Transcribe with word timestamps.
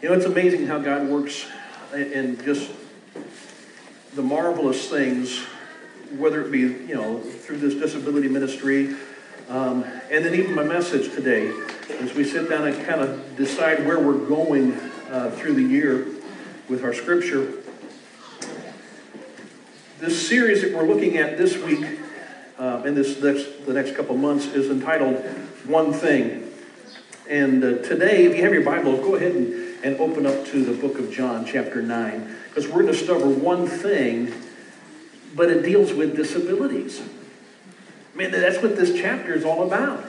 You 0.00 0.08
know, 0.08 0.14
it's 0.14 0.26
amazing 0.26 0.68
how 0.68 0.78
God 0.78 1.08
works 1.08 1.44
and 1.92 2.40
just 2.44 2.70
the 4.14 4.22
marvelous 4.22 4.88
things, 4.88 5.40
whether 6.16 6.40
it 6.40 6.52
be, 6.52 6.60
you 6.60 6.94
know, 6.94 7.18
through 7.18 7.56
this 7.56 7.74
disability 7.74 8.28
ministry, 8.28 8.94
um, 9.48 9.82
and 10.08 10.24
then 10.24 10.36
even 10.36 10.54
my 10.54 10.62
message 10.62 11.12
today, 11.12 11.52
as 11.98 12.14
we 12.14 12.22
sit 12.22 12.48
down 12.48 12.68
and 12.68 12.86
kind 12.86 13.00
of 13.00 13.36
decide 13.36 13.84
where 13.84 13.98
we're 13.98 14.24
going 14.24 14.74
uh, 15.10 15.32
through 15.32 15.54
the 15.54 15.62
year 15.62 16.06
with 16.68 16.84
our 16.84 16.94
scripture. 16.94 17.54
This 19.98 20.28
series 20.28 20.62
that 20.62 20.72
we're 20.74 20.86
looking 20.86 21.16
at 21.16 21.36
this 21.38 21.58
week 21.58 21.84
uh, 22.56 22.84
in 22.86 22.94
this 22.94 23.20
next, 23.20 23.66
the 23.66 23.72
next 23.72 23.96
couple 23.96 24.16
months 24.16 24.46
is 24.46 24.70
entitled 24.70 25.16
One 25.66 25.92
Thing. 25.92 26.52
And 27.28 27.64
uh, 27.64 27.78
today, 27.82 28.26
if 28.26 28.36
you 28.36 28.44
have 28.44 28.52
your 28.52 28.62
Bible, 28.62 28.96
go 28.98 29.16
ahead 29.16 29.32
and, 29.34 29.67
and 29.82 29.96
open 30.00 30.26
up 30.26 30.46
to 30.46 30.64
the 30.64 30.72
book 30.72 30.98
of 30.98 31.12
John, 31.12 31.46
chapter 31.46 31.82
9, 31.82 32.36
because 32.48 32.66
we're 32.66 32.82
going 32.82 32.86
to 32.86 32.92
discover 32.92 33.28
one 33.28 33.66
thing, 33.66 34.32
but 35.34 35.50
it 35.50 35.62
deals 35.62 35.92
with 35.92 36.16
disabilities. 36.16 37.00
I 38.14 38.16
mean, 38.16 38.30
that's 38.30 38.60
what 38.62 38.76
this 38.76 38.98
chapter 38.98 39.34
is 39.34 39.44
all 39.44 39.62
about. 39.64 40.04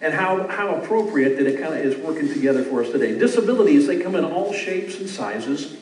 And 0.00 0.12
how, 0.12 0.48
how 0.48 0.74
appropriate 0.74 1.36
that 1.36 1.46
it 1.46 1.60
kind 1.60 1.74
of 1.74 1.80
is 1.80 1.96
working 1.96 2.28
together 2.28 2.64
for 2.64 2.82
us 2.82 2.90
today. 2.90 3.16
Disabilities, 3.16 3.86
they 3.86 4.00
come 4.00 4.16
in 4.16 4.24
all 4.24 4.52
shapes 4.52 4.98
and 4.98 5.08
sizes. 5.08 5.76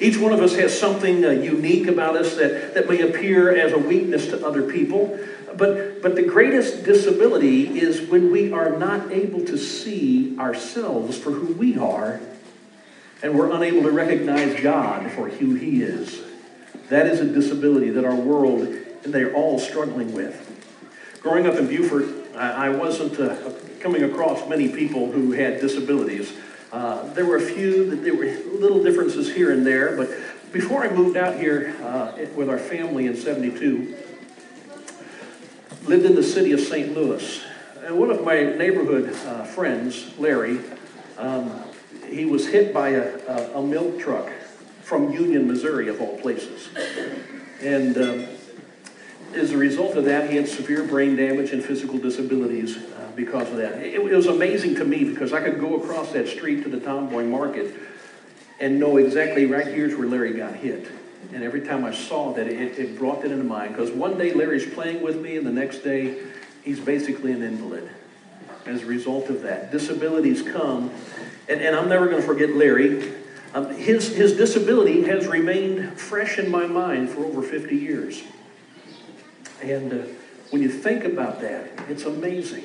Each 0.00 0.16
one 0.16 0.32
of 0.32 0.40
us 0.40 0.56
has 0.56 0.78
something 0.78 1.22
uh, 1.22 1.30
unique 1.30 1.86
about 1.86 2.16
us 2.16 2.36
that, 2.36 2.72
that 2.72 2.88
may 2.88 3.02
appear 3.02 3.54
as 3.54 3.72
a 3.72 3.78
weakness 3.78 4.28
to 4.28 4.46
other 4.46 4.62
people. 4.62 5.18
But, 5.58 6.00
but 6.00 6.16
the 6.16 6.22
greatest 6.22 6.84
disability 6.84 7.78
is 7.78 8.08
when 8.08 8.32
we 8.32 8.50
are 8.50 8.78
not 8.78 9.12
able 9.12 9.44
to 9.44 9.58
see 9.58 10.38
ourselves 10.38 11.18
for 11.18 11.32
who 11.32 11.52
we 11.52 11.76
are 11.76 12.18
and 13.22 13.38
we're 13.38 13.50
unable 13.50 13.82
to 13.82 13.90
recognize 13.90 14.60
God 14.60 15.10
for 15.12 15.28
who 15.28 15.54
He 15.54 15.82
is. 15.82 16.22
That 16.88 17.06
is 17.06 17.20
a 17.20 17.26
disability 17.26 17.90
that 17.90 18.04
our 18.04 18.14
world, 18.14 18.62
and 18.62 19.14
they're 19.14 19.34
all 19.34 19.58
struggling 19.58 20.12
with. 20.12 20.46
Growing 21.20 21.46
up 21.46 21.54
in 21.54 21.66
Beaufort, 21.66 22.06
I, 22.34 22.70
wasn't 22.70 23.20
uh, 23.20 23.52
coming 23.80 24.04
across 24.04 24.48
many 24.48 24.68
people 24.68 25.12
who 25.12 25.32
had 25.32 25.60
disabilities. 25.60 26.32
Uh, 26.72 27.12
there 27.12 27.26
were 27.26 27.36
a 27.36 27.42
few, 27.42 27.94
there 27.96 28.14
were 28.14 28.26
little 28.58 28.82
differences 28.82 29.32
here 29.32 29.52
and 29.52 29.66
there, 29.66 29.96
but 29.96 30.08
before 30.52 30.82
I 30.82 30.90
moved 30.90 31.16
out 31.16 31.36
here 31.36 31.76
uh, 31.82 32.12
with 32.34 32.48
our 32.48 32.58
family 32.58 33.06
in 33.06 33.16
72, 33.16 33.96
lived 35.84 36.04
in 36.04 36.14
the 36.14 36.22
city 36.22 36.52
of 36.52 36.60
St. 36.60 36.94
Louis. 36.94 37.42
And 37.84 37.98
one 37.98 38.10
of 38.10 38.24
my 38.24 38.42
neighborhood 38.42 39.14
uh, 39.26 39.44
friends, 39.44 40.16
Larry, 40.18 40.60
um, 41.18 41.64
he 42.08 42.24
was 42.24 42.48
hit 42.48 42.72
by 42.72 42.90
a, 42.90 43.18
a, 43.26 43.58
a, 43.58 43.62
milk 43.62 43.98
truck 43.98 44.30
from 44.82 45.12
Union, 45.12 45.46
Missouri, 45.46 45.88
of 45.88 46.00
all 46.00 46.18
places. 46.18 46.68
And 47.62 47.96
um, 47.96 48.26
as 49.34 49.52
a 49.52 49.56
result 49.56 49.96
of 49.96 50.04
that, 50.06 50.30
he 50.30 50.36
had 50.36 50.48
severe 50.48 50.82
brain 50.82 51.16
damage 51.16 51.52
and 51.52 51.64
physical 51.64 51.98
disabilities 51.98 52.76
uh, 52.76 53.10
because 53.14 53.48
of 53.50 53.56
that. 53.58 53.78
It, 53.80 53.94
it, 53.94 54.12
was 54.14 54.26
amazing 54.26 54.74
to 54.76 54.84
me 54.84 55.04
because 55.04 55.32
I 55.32 55.40
could 55.40 55.60
go 55.60 55.80
across 55.80 56.12
that 56.12 56.28
street 56.28 56.62
to 56.64 56.68
the 56.68 56.80
Tomboy 56.80 57.24
Market 57.24 57.74
and 58.58 58.78
know 58.78 58.96
exactly 58.96 59.46
right 59.46 59.66
here's 59.66 59.94
where 59.94 60.08
Larry 60.08 60.34
got 60.34 60.54
hit. 60.54 60.88
And 61.32 61.44
every 61.44 61.60
time 61.60 61.84
I 61.84 61.92
saw 61.92 62.32
that, 62.32 62.46
it, 62.48 62.78
it 62.78 62.98
brought 62.98 63.22
that 63.22 63.30
into 63.30 63.44
mind. 63.44 63.76
Because 63.76 63.90
one 63.90 64.18
day 64.18 64.32
Larry's 64.32 64.68
playing 64.72 65.02
with 65.02 65.20
me, 65.20 65.36
and 65.36 65.46
the 65.46 65.52
next 65.52 65.78
day 65.78 66.18
he's 66.62 66.80
basically 66.80 67.32
an 67.32 67.42
invalid 67.42 67.88
as 68.66 68.82
a 68.82 68.86
result 68.86 69.28
of 69.28 69.42
that. 69.42 69.70
Disabilities 69.70 70.42
come, 70.42 70.90
and, 71.48 71.60
and 71.60 71.76
I'm 71.76 71.88
never 71.88 72.06
going 72.06 72.20
to 72.20 72.26
forget 72.26 72.50
Larry. 72.50 73.12
Um, 73.54 73.74
his, 73.74 74.14
his 74.14 74.34
disability 74.34 75.02
has 75.02 75.26
remained 75.26 75.98
fresh 75.98 76.38
in 76.38 76.50
my 76.50 76.66
mind 76.66 77.10
for 77.10 77.24
over 77.24 77.42
50 77.42 77.76
years. 77.76 78.22
And 79.62 79.92
uh, 79.92 79.96
when 80.50 80.62
you 80.62 80.68
think 80.68 81.04
about 81.04 81.40
that, 81.40 81.68
it's 81.88 82.04
amazing 82.04 82.64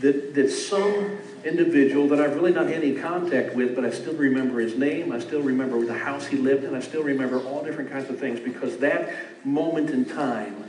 that, 0.00 0.34
that 0.34 0.50
some 0.50 1.18
individual 1.44 2.08
that 2.08 2.20
I've 2.20 2.34
really 2.34 2.52
not 2.52 2.66
had 2.66 2.76
any 2.76 2.94
contact 2.94 3.54
with, 3.54 3.74
but 3.74 3.84
I 3.84 3.90
still 3.90 4.14
remember 4.14 4.60
his 4.60 4.76
name, 4.76 5.12
I 5.12 5.18
still 5.18 5.42
remember 5.42 5.84
the 5.84 5.98
house 5.98 6.26
he 6.26 6.36
lived 6.36 6.64
in, 6.64 6.74
I 6.74 6.80
still 6.80 7.02
remember 7.02 7.40
all 7.40 7.64
different 7.64 7.90
kinds 7.90 8.10
of 8.10 8.18
things 8.18 8.40
because 8.40 8.78
that 8.78 9.12
moment 9.44 9.90
in 9.90 10.04
time 10.04 10.64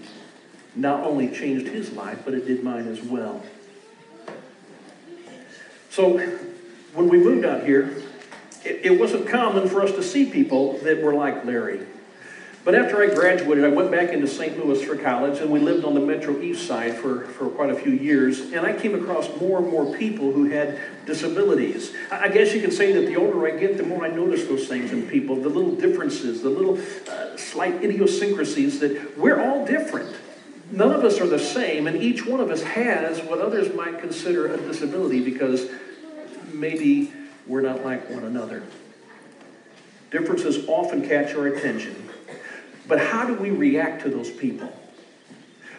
not 0.75 1.03
only 1.03 1.29
changed 1.29 1.67
his 1.67 1.91
life, 1.91 2.21
but 2.23 2.33
it 2.33 2.47
did 2.47 2.63
mine 2.63 2.87
as 2.87 3.01
well. 3.01 3.43
So 5.91 6.17
when 6.93 7.09
we 7.09 7.17
moved 7.17 7.45
out 7.45 7.65
here, 7.65 7.93
it, 8.63 8.85
it 8.85 8.99
wasn't 8.99 9.27
common 9.27 9.67
for 9.67 9.83
us 9.83 9.91
to 9.91 10.01
see 10.01 10.25
people 10.25 10.77
that 10.79 11.01
were 11.01 11.13
like 11.13 11.43
Larry. 11.43 11.85
But 12.63 12.75
after 12.75 13.01
I 13.01 13.13
graduated, 13.13 13.65
I 13.65 13.69
went 13.69 13.91
back 13.91 14.11
into 14.11 14.25
St. 14.25 14.57
Louis 14.57 14.81
for 14.83 14.95
college, 14.95 15.39
and 15.39 15.51
we 15.51 15.59
lived 15.59 15.83
on 15.83 15.93
the 15.93 15.99
Metro 15.99 16.39
East 16.39 16.65
Side 16.65 16.95
for, 16.95 17.25
for 17.25 17.49
quite 17.49 17.71
a 17.71 17.75
few 17.75 17.91
years. 17.91 18.39
And 18.53 18.65
I 18.65 18.71
came 18.71 18.95
across 18.95 19.27
more 19.41 19.57
and 19.57 19.67
more 19.67 19.93
people 19.97 20.31
who 20.31 20.45
had 20.45 20.79
disabilities. 21.05 21.91
I 22.09 22.29
guess 22.29 22.53
you 22.53 22.61
can 22.61 22.71
say 22.71 22.93
that 22.93 23.07
the 23.07 23.17
older 23.17 23.45
I 23.45 23.57
get, 23.59 23.75
the 23.75 23.83
more 23.83 24.05
I 24.05 24.09
notice 24.09 24.45
those 24.45 24.69
things 24.69 24.93
in 24.93 25.07
people, 25.09 25.35
the 25.35 25.49
little 25.49 25.75
differences, 25.75 26.41
the 26.41 26.51
little 26.51 26.79
uh, 27.09 27.35
slight 27.35 27.83
idiosyncrasies 27.83 28.79
that 28.79 29.17
we're 29.17 29.41
all 29.41 29.65
different. 29.65 30.15
None 30.71 30.91
of 30.91 31.03
us 31.03 31.19
are 31.19 31.27
the 31.27 31.39
same, 31.39 31.87
and 31.87 32.01
each 32.01 32.25
one 32.25 32.39
of 32.39 32.49
us 32.49 32.63
has 32.63 33.21
what 33.21 33.39
others 33.39 33.73
might 33.75 33.99
consider 33.99 34.53
a 34.53 34.57
disability 34.57 35.21
because 35.23 35.69
maybe 36.53 37.11
we're 37.45 37.61
not 37.61 37.83
like 37.83 38.09
one 38.09 38.23
another. 38.23 38.63
Differences 40.11 40.67
often 40.67 41.07
catch 41.07 41.33
our 41.35 41.47
attention 41.47 42.11
but 42.91 42.99
how 42.99 43.25
do 43.25 43.35
we 43.35 43.51
react 43.51 44.03
to 44.03 44.09
those 44.09 44.29
people? 44.29 44.69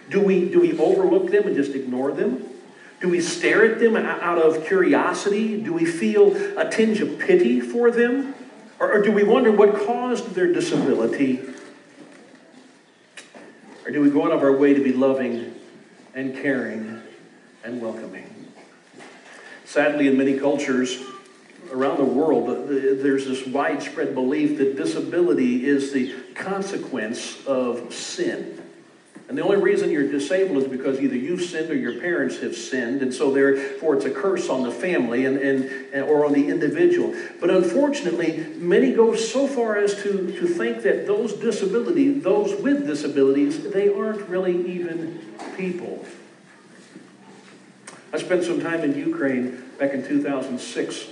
Do 0.09 0.21
we, 0.21 0.49
do 0.49 0.61
we 0.61 0.79
overlook 0.79 1.31
them 1.31 1.47
and 1.47 1.55
just 1.55 1.73
ignore 1.73 2.11
them? 2.13 2.43
Do 3.03 3.09
we 3.11 3.21
stare 3.21 3.65
at 3.65 3.81
them 3.81 3.97
out 3.97 4.39
of 4.39 4.67
curiosity? 4.67 5.61
Do 5.61 5.75
we 5.75 5.85
feel 5.85 6.35
a 6.59 6.71
tinge 6.71 7.01
of 7.01 7.19
pity 7.19 7.61
for 7.61 7.91
them? 7.91 8.35
Or, 8.79 8.93
or 8.93 9.03
do 9.03 9.13
we 9.13 9.25
wonder 9.25 9.53
what 9.53 9.75
caused 9.87 10.35
their 10.35 10.53
disability? 10.53 11.41
Or 13.84 13.91
do 13.91 14.00
we 14.00 14.10
go 14.10 14.25
out 14.25 14.32
of 14.32 14.43
our 14.43 14.56
way 14.56 14.75
to 14.75 14.82
be 14.82 14.93
loving 14.93 15.54
and 16.15 16.34
caring 16.34 17.03
and 17.65 17.81
welcoming? 17.81 18.53
Sadly, 19.65 20.06
in 20.06 20.16
many 20.16 20.38
cultures, 20.38 21.03
around 21.72 21.98
the 21.98 22.04
world, 22.04 22.48
uh, 22.48 22.62
there's 22.69 23.26
this 23.26 23.47
widespread 23.47 24.15
belief 24.15 24.59
that 24.59 24.76
disability 24.76 25.66
is 25.66 25.93
the 25.93 26.15
consequence 26.34 27.44
of 27.47 27.93
sin. 27.93 28.62
And 29.28 29.38
the 29.38 29.43
only 29.43 29.56
reason 29.56 29.91
you're 29.91 30.10
disabled 30.10 30.62
is 30.62 30.69
because 30.69 31.00
either 31.00 31.16
you've 31.16 31.43
sinned 31.43 31.71
or 31.71 31.75
your 31.75 32.00
parents 32.00 32.38
have 32.41 32.55
sinned, 32.55 33.03
and 33.03 33.15
so 33.15 33.33
therefore 33.33 33.97
it's 33.97 34.05
a 34.05 34.10
curse 34.10 34.49
on 34.49 34.62
the 34.62 34.71
family 34.71 35.25
and, 35.25 35.38
and, 35.38 36.05
or 36.05 36.27
on 36.27 36.33
the 36.33 36.49
individual. 36.49 37.15
But 37.41 37.50
unfortunately, 37.50 38.44
many 38.56 38.93
go 38.93 39.15
so 39.15 39.47
far 39.47 39.78
as 39.78 39.94
to, 40.03 40.32
to 40.38 40.47
think 40.47 40.82
that 40.82 41.06
those 41.06 41.32
disabilities, 41.34 42.22
those 42.22 42.61
with 42.61 42.87
disabilities, 42.87 43.62
they 43.71 43.88
aren't 43.88 44.28
really 44.28 44.66
even 44.71 45.21
people. 45.56 46.05
I 48.12 48.19
spent 48.19 48.44
some 48.44 48.61
time 48.61 48.82
in 48.82 48.94
Ukraine 48.94 49.65
back 49.78 49.93
in 49.93 50.06
2006 50.06 51.06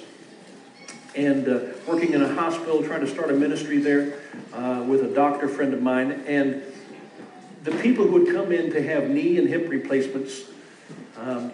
and 1.16 1.48
uh, 1.48 1.60
working 1.86 2.12
in 2.12 2.22
a 2.22 2.34
hospital, 2.34 2.82
trying 2.82 3.00
to 3.00 3.06
start 3.06 3.30
a 3.30 3.32
ministry 3.32 3.78
there 3.78 4.14
uh, 4.52 4.84
with 4.86 5.02
a 5.02 5.08
doctor 5.08 5.48
friend 5.48 5.74
of 5.74 5.82
mine. 5.82 6.22
And 6.26 6.62
the 7.62 7.72
people 7.72 8.06
who 8.06 8.12
would 8.12 8.34
come 8.34 8.52
in 8.52 8.70
to 8.72 8.82
have 8.82 9.08
knee 9.08 9.38
and 9.38 9.48
hip 9.48 9.68
replacements, 9.68 10.42
um, 11.18 11.52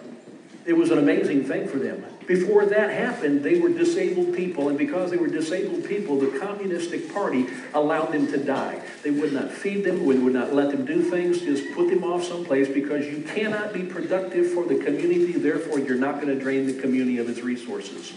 it 0.65 0.73
was 0.73 0.91
an 0.91 0.97
amazing 0.97 1.45
thing 1.45 1.67
for 1.67 1.77
them. 1.77 2.05
Before 2.27 2.65
that 2.65 2.89
happened, 2.89 3.41
they 3.41 3.57
were 3.57 3.69
disabled 3.69 4.35
people, 4.35 4.67
and 4.67 4.77
because 4.77 5.11
they 5.11 5.17
were 5.17 5.29
disabled 5.29 5.85
people, 5.85 6.19
the 6.19 6.37
Communistic 6.39 7.13
Party 7.13 7.47
allowed 7.73 8.11
them 8.11 8.27
to 8.27 8.37
die. 8.37 8.83
They 9.01 9.11
would 9.11 9.31
not 9.31 9.49
feed 9.49 9.85
them, 9.85 10.05
would, 10.05 10.21
would 10.21 10.33
not 10.33 10.53
let 10.53 10.71
them 10.71 10.85
do 10.85 11.01
things, 11.09 11.39
just 11.39 11.73
put 11.73 11.89
them 11.89 12.03
off 12.03 12.25
someplace 12.25 12.67
because 12.67 13.05
you 13.05 13.21
cannot 13.21 13.71
be 13.71 13.83
productive 13.83 14.51
for 14.51 14.65
the 14.65 14.75
community, 14.75 15.31
therefore, 15.33 15.79
you're 15.79 15.95
not 15.95 16.15
going 16.15 16.27
to 16.27 16.39
drain 16.39 16.67
the 16.67 16.73
community 16.73 17.17
of 17.17 17.29
its 17.29 17.39
resources. 17.39 18.11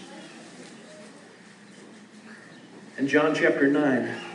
In 2.98 3.06
John 3.06 3.32
chapter 3.32 3.68
9, 3.68 4.29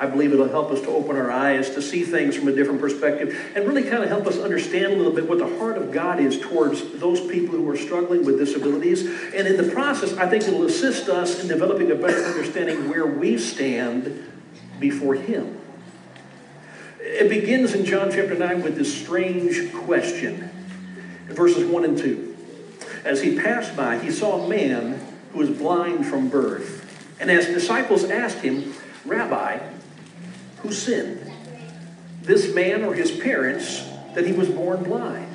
I 0.00 0.06
believe 0.06 0.32
it'll 0.32 0.48
help 0.48 0.70
us 0.70 0.80
to 0.82 0.88
open 0.88 1.16
our 1.16 1.30
eyes 1.30 1.70
to 1.70 1.82
see 1.82 2.04
things 2.04 2.36
from 2.36 2.48
a 2.48 2.52
different 2.52 2.80
perspective 2.80 3.36
and 3.54 3.66
really 3.66 3.82
kind 3.82 4.02
of 4.02 4.08
help 4.08 4.26
us 4.26 4.38
understand 4.38 4.92
a 4.92 4.96
little 4.96 5.12
bit 5.12 5.28
what 5.28 5.38
the 5.38 5.58
heart 5.58 5.76
of 5.76 5.90
God 5.90 6.20
is 6.20 6.38
towards 6.38 6.98
those 6.98 7.20
people 7.20 7.56
who 7.56 7.68
are 7.68 7.76
struggling 7.76 8.24
with 8.24 8.38
disabilities. 8.38 9.02
And 9.34 9.48
in 9.48 9.56
the 9.56 9.70
process, 9.72 10.16
I 10.16 10.28
think 10.28 10.44
it'll 10.44 10.64
assist 10.64 11.08
us 11.08 11.40
in 11.40 11.48
developing 11.48 11.90
a 11.90 11.96
better 11.96 12.24
understanding 12.24 12.88
where 12.88 13.06
we 13.06 13.38
stand 13.38 14.24
before 14.78 15.14
Him. 15.14 15.58
It 17.00 17.28
begins 17.28 17.74
in 17.74 17.84
John 17.84 18.10
chapter 18.12 18.34
9 18.34 18.62
with 18.62 18.76
this 18.76 18.94
strange 18.94 19.72
question 19.72 20.50
verses 21.28 21.64
1 21.64 21.84
and 21.84 21.98
2. 21.98 22.36
As 23.04 23.22
he 23.22 23.38
passed 23.38 23.76
by, 23.76 23.98
he 23.98 24.10
saw 24.10 24.44
a 24.44 24.48
man 24.48 25.00
who 25.32 25.38
was 25.38 25.50
blind 25.50 26.06
from 26.06 26.28
birth. 26.28 26.84
And 27.20 27.30
as 27.30 27.46
disciples 27.46 28.04
asked 28.04 28.38
him, 28.38 28.74
Rabbi, 29.04 29.58
who 30.60 30.72
sinned? 30.72 31.30
This 32.22 32.54
man 32.54 32.84
or 32.84 32.94
his 32.94 33.10
parents 33.10 33.82
that 34.14 34.26
he 34.26 34.32
was 34.32 34.48
born 34.48 34.82
blind? 34.82 35.28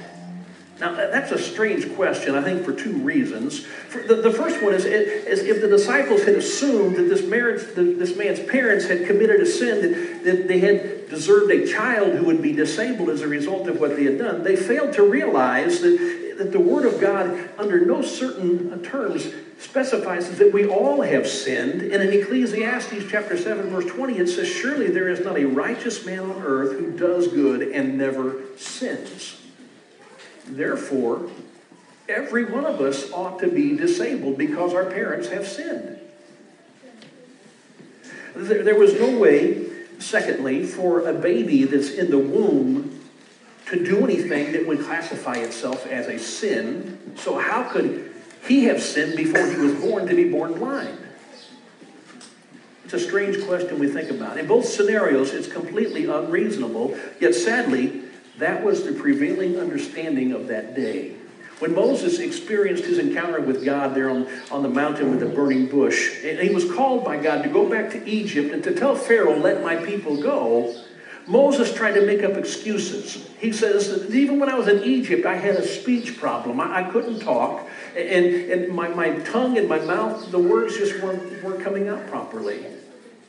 Now, 0.79 0.95
that's 0.95 1.31
a 1.31 1.37
strange 1.37 1.95
question, 1.95 2.35
I 2.35 2.41
think, 2.41 2.65
for 2.65 2.73
two 2.73 2.93
reasons. 2.97 3.65
The, 3.91 4.33
first 4.35 4.61
one 4.61 4.73
is, 4.73 4.85
if 4.85 5.61
the 5.61 5.67
disciples 5.67 6.23
had 6.23 6.35
assumed 6.35 6.95
that 6.95 7.03
this, 7.03 7.23
marriage, 7.23 7.61
this 7.75 8.17
man's 8.17 8.39
parents 8.39 8.87
had 8.87 9.05
committed 9.05 9.39
a 9.39 9.45
sin, 9.45 9.81
that, 9.81 10.23
that 10.25 10.47
they 10.47 10.59
had 10.59 11.09
deserved 11.09 11.51
a 11.51 11.65
child 11.67 12.15
who 12.15 12.25
would 12.25 12.41
be 12.41 12.53
disabled 12.53 13.09
as 13.11 13.21
a 13.21 13.27
result 13.27 13.67
of 13.67 13.79
what 13.79 13.95
they 13.95 14.03
had 14.03 14.17
done, 14.17 14.43
they 14.43 14.55
failed 14.55 14.93
to 14.93 15.03
realize 15.03 15.79
that, 15.81 16.35
that 16.39 16.51
the 16.51 16.59
Word 16.59 16.85
of 16.85 16.99
God, 16.99 17.49
under 17.57 17.85
no 17.85 18.01
certain 18.01 18.83
terms, 18.83 19.27
specifies 19.63 20.37
that 20.37 20.53
we 20.53 20.67
all 20.67 21.01
have 21.01 21.27
sinned. 21.27 21.81
And 21.81 22.03
in 22.03 22.21
Ecclesiastes 22.21 23.05
chapter 23.09 23.37
7, 23.37 23.69
verse 23.69 23.85
20, 23.85 24.17
it 24.17 24.27
says, 24.27 24.47
Surely 24.47 24.89
there 24.89 25.07
is 25.07 25.21
not 25.21 25.37
a 25.37 25.45
righteous 25.45 26.05
man 26.05 26.19
on 26.19 26.43
earth 26.43 26.77
who 26.77 26.91
does 26.91 27.29
good 27.29 27.61
and 27.61 27.97
never 27.97 28.41
sins. 28.57 29.41
Therefore, 30.45 31.29
every 32.09 32.43
one 32.45 32.65
of 32.65 32.81
us 32.81 33.11
ought 33.13 33.39
to 33.39 33.47
be 33.47 33.75
disabled 33.75 34.37
because 34.37 34.73
our 34.73 34.85
parents 34.85 35.29
have 35.29 35.47
sinned. 35.47 35.99
There 38.35 38.75
was 38.75 38.93
no 38.99 39.17
way, 39.17 39.69
secondly, 39.99 40.65
for 40.65 41.07
a 41.07 41.13
baby 41.13 41.63
that's 41.63 41.91
in 41.91 42.09
the 42.09 42.19
womb 42.19 42.99
to 43.67 43.83
do 43.83 44.03
anything 44.03 44.51
that 44.51 44.67
would 44.67 44.81
classify 44.81 45.35
itself 45.35 45.87
as 45.87 46.07
a 46.07 46.19
sin. 46.19 47.13
So, 47.15 47.37
how 47.37 47.63
could 47.69 48.11
he 48.47 48.65
have 48.65 48.81
sinned 48.81 49.15
before 49.15 49.45
he 49.47 49.55
was 49.57 49.73
born 49.75 50.07
to 50.07 50.15
be 50.15 50.29
born 50.29 50.53
blind? 50.53 50.97
It's 52.85 52.93
a 52.93 52.99
strange 52.99 53.45
question 53.45 53.79
we 53.79 53.87
think 53.87 54.11
about. 54.11 54.37
In 54.37 54.45
both 54.47 54.65
scenarios, 54.65 55.33
it's 55.33 55.47
completely 55.47 56.05
unreasonable, 56.05 56.97
yet 57.19 57.33
sadly, 57.33 58.03
that 58.37 58.63
was 58.63 58.83
the 58.83 58.93
prevailing 58.93 59.57
understanding 59.57 60.33
of 60.33 60.47
that 60.47 60.75
day. 60.75 61.15
When 61.59 61.73
Moses 61.73 62.19
experienced 62.19 62.83
his 62.83 62.99
encounter 62.99 63.39
with 63.39 63.63
God 63.63 63.95
there 63.95 64.09
on, 64.09 64.27
on 64.51 64.63
the 64.63 64.69
mountain 64.69 65.11
with 65.11 65.21
the 65.21 65.27
burning 65.27 65.67
bush, 65.67 66.23
and 66.23 66.39
he 66.39 66.53
was 66.53 66.69
called 66.69 67.05
by 67.05 67.17
God 67.17 67.43
to 67.43 67.49
go 67.49 67.69
back 67.69 67.91
to 67.91 68.05
Egypt 68.05 68.51
and 68.53 68.63
to 68.65 68.73
tell 68.73 68.95
Pharaoh, 68.95 69.37
let 69.37 69.63
my 69.63 69.77
people 69.77 70.21
go, 70.21 70.75
Moses 71.25 71.73
tried 71.73 71.93
to 71.93 72.05
make 72.05 72.21
up 72.21 72.35
excuses. 72.35 73.29
He 73.39 73.53
says 73.53 73.89
that 73.89 74.13
even 74.13 74.39
when 74.39 74.49
I 74.49 74.57
was 74.57 74.67
in 74.67 74.83
Egypt, 74.83 75.25
I 75.25 75.35
had 75.35 75.55
a 75.55 75.65
speech 75.65 76.17
problem. 76.17 76.59
I, 76.59 76.85
I 76.85 76.91
couldn't 76.91 77.21
talk, 77.21 77.65
and, 77.95 78.51
and 78.51 78.75
my, 78.75 78.87
my 78.89 79.19
tongue 79.19 79.57
and 79.57 79.67
my 79.67 79.79
mouth, 79.79 80.31
the 80.31 80.39
words 80.39 80.77
just 80.77 81.01
weren't, 81.01 81.43
weren't 81.43 81.63
coming 81.63 81.87
out 81.87 82.07
properly. 82.07 82.65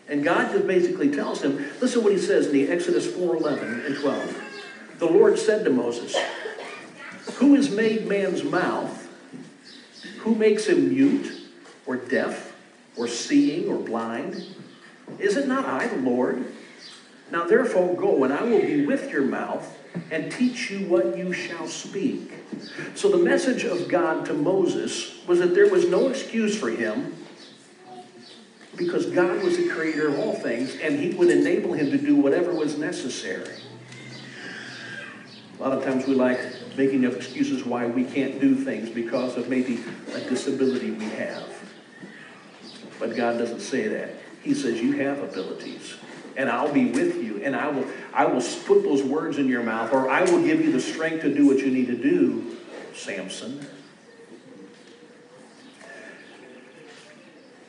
And 0.09 0.23
God 0.23 0.53
just 0.53 0.67
basically 0.67 1.11
tells 1.11 1.43
him, 1.43 1.57
listen 1.81 2.01
to 2.01 2.05
what 2.05 2.13
he 2.13 2.19
says 2.19 2.47
in 2.47 2.53
the 2.53 2.69
Exodus 2.69 3.07
4 3.15 3.37
11 3.37 3.87
and 3.87 3.97
12 3.97 4.45
the 4.99 5.07
Lord 5.07 5.39
said 5.39 5.65
to 5.65 5.71
Moses, 5.71 6.17
Who 7.35 7.55
has 7.55 7.71
made 7.71 8.07
man's 8.07 8.45
mouth? 8.45 9.01
Who 10.21 10.35
makes 10.35 10.67
him 10.67 10.89
mute 10.89 11.31
or 11.85 11.97
deaf 11.97 12.55
or 12.97 13.09
seeing 13.09 13.69
or 13.69 13.77
blind? 13.77 14.47
Is 15.19 15.37
it 15.37 15.47
not 15.47 15.65
I, 15.65 15.89
the 15.89 15.97
Lord? 15.97 16.47
Now 17.31 17.45
therefore 17.45 17.95
go, 17.95 18.25
and 18.25 18.33
I 18.33 18.43
will 18.43 18.61
be 18.61 18.85
with 18.85 19.11
your 19.11 19.23
mouth 19.23 19.79
and 20.11 20.31
teach 20.31 20.71
you 20.71 20.87
what 20.87 21.17
you 21.17 21.33
shall 21.33 21.67
speak. 21.67 22.33
So 22.95 23.09
the 23.09 23.19
message 23.19 23.65
of 23.65 23.89
God 23.89 24.27
to 24.27 24.35
Moses 24.35 25.25
was 25.27 25.39
that 25.39 25.55
there 25.55 25.69
was 25.69 25.89
no 25.89 26.09
excuse 26.09 26.57
for 26.59 26.71
him 26.71 27.17
because 28.77 29.07
God 29.07 29.43
was 29.43 29.57
the 29.57 29.69
creator 29.69 30.09
of 30.09 30.19
all 30.19 30.35
things 30.35 30.77
and 30.77 30.99
he 30.99 31.11
would 31.15 31.31
enable 31.31 31.73
him 31.73 31.91
to 31.91 31.99
do 31.99 32.17
whatever 32.17 32.53
was 32.53 32.77
necessary. 32.77 33.55
A 35.59 35.63
lot 35.63 35.73
of 35.73 35.85
times 35.85 36.07
we 36.07 36.15
like 36.15 36.41
making 36.77 37.07
up 37.07 37.13
excuses 37.15 37.65
why 37.65 37.87
we 37.87 38.05
can't 38.05 38.41
do 38.41 38.57
things 38.57 38.91
because 38.91 39.37
of 39.37 39.49
maybe 39.49 39.83
a 40.13 40.21
disability 40.21 40.91
we 40.91 41.05
have. 41.05 41.49
But 42.99 43.17
God 43.17 43.39
doesn't 43.39 43.61
say 43.61 43.87
that. 43.89 44.11
He 44.43 44.55
says 44.55 44.81
you 44.81 44.93
have 44.99 45.21
abilities 45.23 45.95
and 46.37 46.51
I'll 46.51 46.73
be 46.73 46.87
with 46.87 47.23
you 47.23 47.43
and 47.43 47.55
I 47.55 47.69
will 47.69 47.87
I 48.13 48.27
will 48.27 48.43
put 48.67 48.83
those 48.83 49.03
words 49.03 49.39
in 49.39 49.49
your 49.49 49.63
mouth 49.63 49.93
or 49.93 50.11
I 50.11 50.23
will 50.23 50.43
give 50.43 50.61
you 50.61 50.73
the 50.73 50.81
strength 50.81 51.23
to 51.23 51.35
do 51.35 51.47
what 51.47 51.59
you 51.59 51.71
need 51.71 51.87
to 51.87 51.97
do, 51.97 52.57
Samson. 52.95 53.67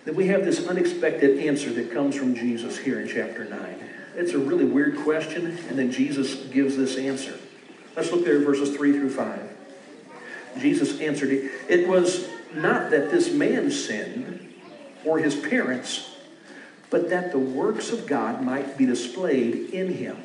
Then 0.05 0.15
we 0.15 0.27
have 0.27 0.45
this 0.45 0.67
unexpected 0.67 1.39
answer 1.39 1.71
that 1.73 1.91
comes 1.91 2.15
from 2.15 2.35
Jesus 2.35 2.77
here 2.77 2.99
in 2.99 3.07
chapter 3.07 3.43
9. 3.45 3.89
It's 4.15 4.33
a 4.33 4.37
really 4.37 4.65
weird 4.65 4.97
question, 4.99 5.57
and 5.67 5.77
then 5.77 5.91
Jesus 5.91 6.35
gives 6.45 6.77
this 6.77 6.95
answer. 6.95 7.37
Let's 7.95 8.11
look 8.11 8.23
there 8.23 8.37
at 8.37 8.45
verses 8.45 8.75
3 8.77 8.93
through 8.93 9.09
5. 9.09 9.57
Jesus 10.59 11.01
answered, 11.01 11.49
It 11.67 11.87
was 11.87 12.29
not 12.53 12.91
that 12.91 13.09
this 13.09 13.33
man 13.33 13.71
sinned 13.71 14.53
or 15.03 15.17
his 15.17 15.35
parents, 15.35 16.14
but 16.95 17.09
that 17.09 17.33
the 17.33 17.37
works 17.37 17.91
of 17.91 18.07
God 18.07 18.41
might 18.41 18.77
be 18.77 18.85
displayed 18.85 19.71
in 19.71 19.95
him. 19.95 20.15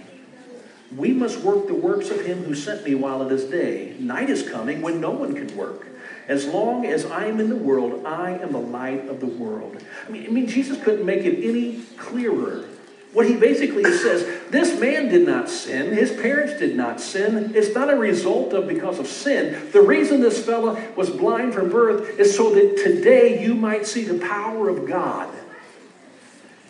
We 0.96 1.12
must 1.12 1.40
work 1.40 1.66
the 1.66 1.74
works 1.74 2.10
of 2.10 2.24
him 2.24 2.44
who 2.44 2.54
sent 2.54 2.84
me 2.84 2.94
while 2.94 3.26
it 3.26 3.32
is 3.32 3.42
day. 3.46 3.96
Night 3.98 4.30
is 4.30 4.48
coming 4.48 4.80
when 4.80 5.00
no 5.00 5.10
one 5.10 5.34
can 5.34 5.56
work. 5.56 5.88
As 6.28 6.46
long 6.46 6.86
as 6.86 7.04
I 7.04 7.24
am 7.26 7.40
in 7.40 7.48
the 7.48 7.56
world, 7.56 8.06
I 8.06 8.38
am 8.38 8.52
the 8.52 8.60
light 8.60 9.08
of 9.08 9.18
the 9.18 9.26
world. 9.26 9.82
I 10.06 10.10
mean, 10.12 10.26
I 10.26 10.30
mean 10.30 10.46
Jesus 10.46 10.80
couldn't 10.84 11.04
make 11.04 11.24
it 11.24 11.44
any 11.44 11.82
clearer 11.96 12.66
what 13.12 13.26
he 13.26 13.36
basically 13.36 13.82
says, 13.82 14.24
this 14.50 14.78
man 14.78 15.08
did 15.08 15.26
not 15.26 15.48
sin. 15.48 15.92
His 15.92 16.12
parents 16.12 16.60
did 16.60 16.76
not 16.76 17.00
sin. 17.00 17.52
It's 17.56 17.74
not 17.74 17.92
a 17.92 17.96
result 17.96 18.52
of 18.52 18.68
because 18.68 19.00
of 19.00 19.08
sin. 19.08 19.68
The 19.72 19.82
reason 19.82 20.20
this 20.20 20.44
fellow 20.44 20.80
was 20.94 21.10
blind 21.10 21.52
from 21.52 21.70
birth 21.70 22.20
is 22.20 22.36
so 22.36 22.54
that 22.54 22.76
today 22.76 23.42
you 23.42 23.54
might 23.54 23.84
see 23.84 24.04
the 24.04 24.24
power 24.24 24.68
of 24.68 24.86
God 24.86 25.34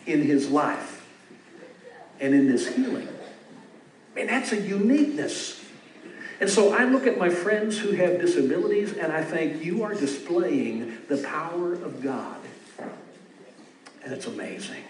in 0.05 0.21
his 0.21 0.49
life 0.49 1.05
and 2.19 2.33
in 2.33 2.47
this 2.49 2.67
healing. 2.75 3.07
And 4.17 4.29
that's 4.29 4.51
a 4.51 4.59
uniqueness. 4.59 5.63
And 6.39 6.49
so 6.49 6.73
I 6.73 6.85
look 6.85 7.07
at 7.07 7.17
my 7.17 7.29
friends 7.29 7.77
who 7.77 7.91
have 7.91 8.19
disabilities 8.19 8.93
and 8.93 9.11
I 9.11 9.23
think 9.23 9.63
you 9.63 9.83
are 9.83 9.93
displaying 9.93 10.97
the 11.07 11.17
power 11.17 11.73
of 11.73 12.01
God. 12.01 12.37
And 14.03 14.11
it's 14.11 14.25
amazing. 14.25 14.83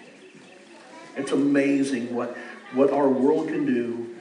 It's 1.18 1.32
amazing 1.32 2.15
what, 2.15 2.38
what 2.74 2.91
our 2.91 3.10
world 3.10 3.50
can 3.50 3.65
do 3.65 4.15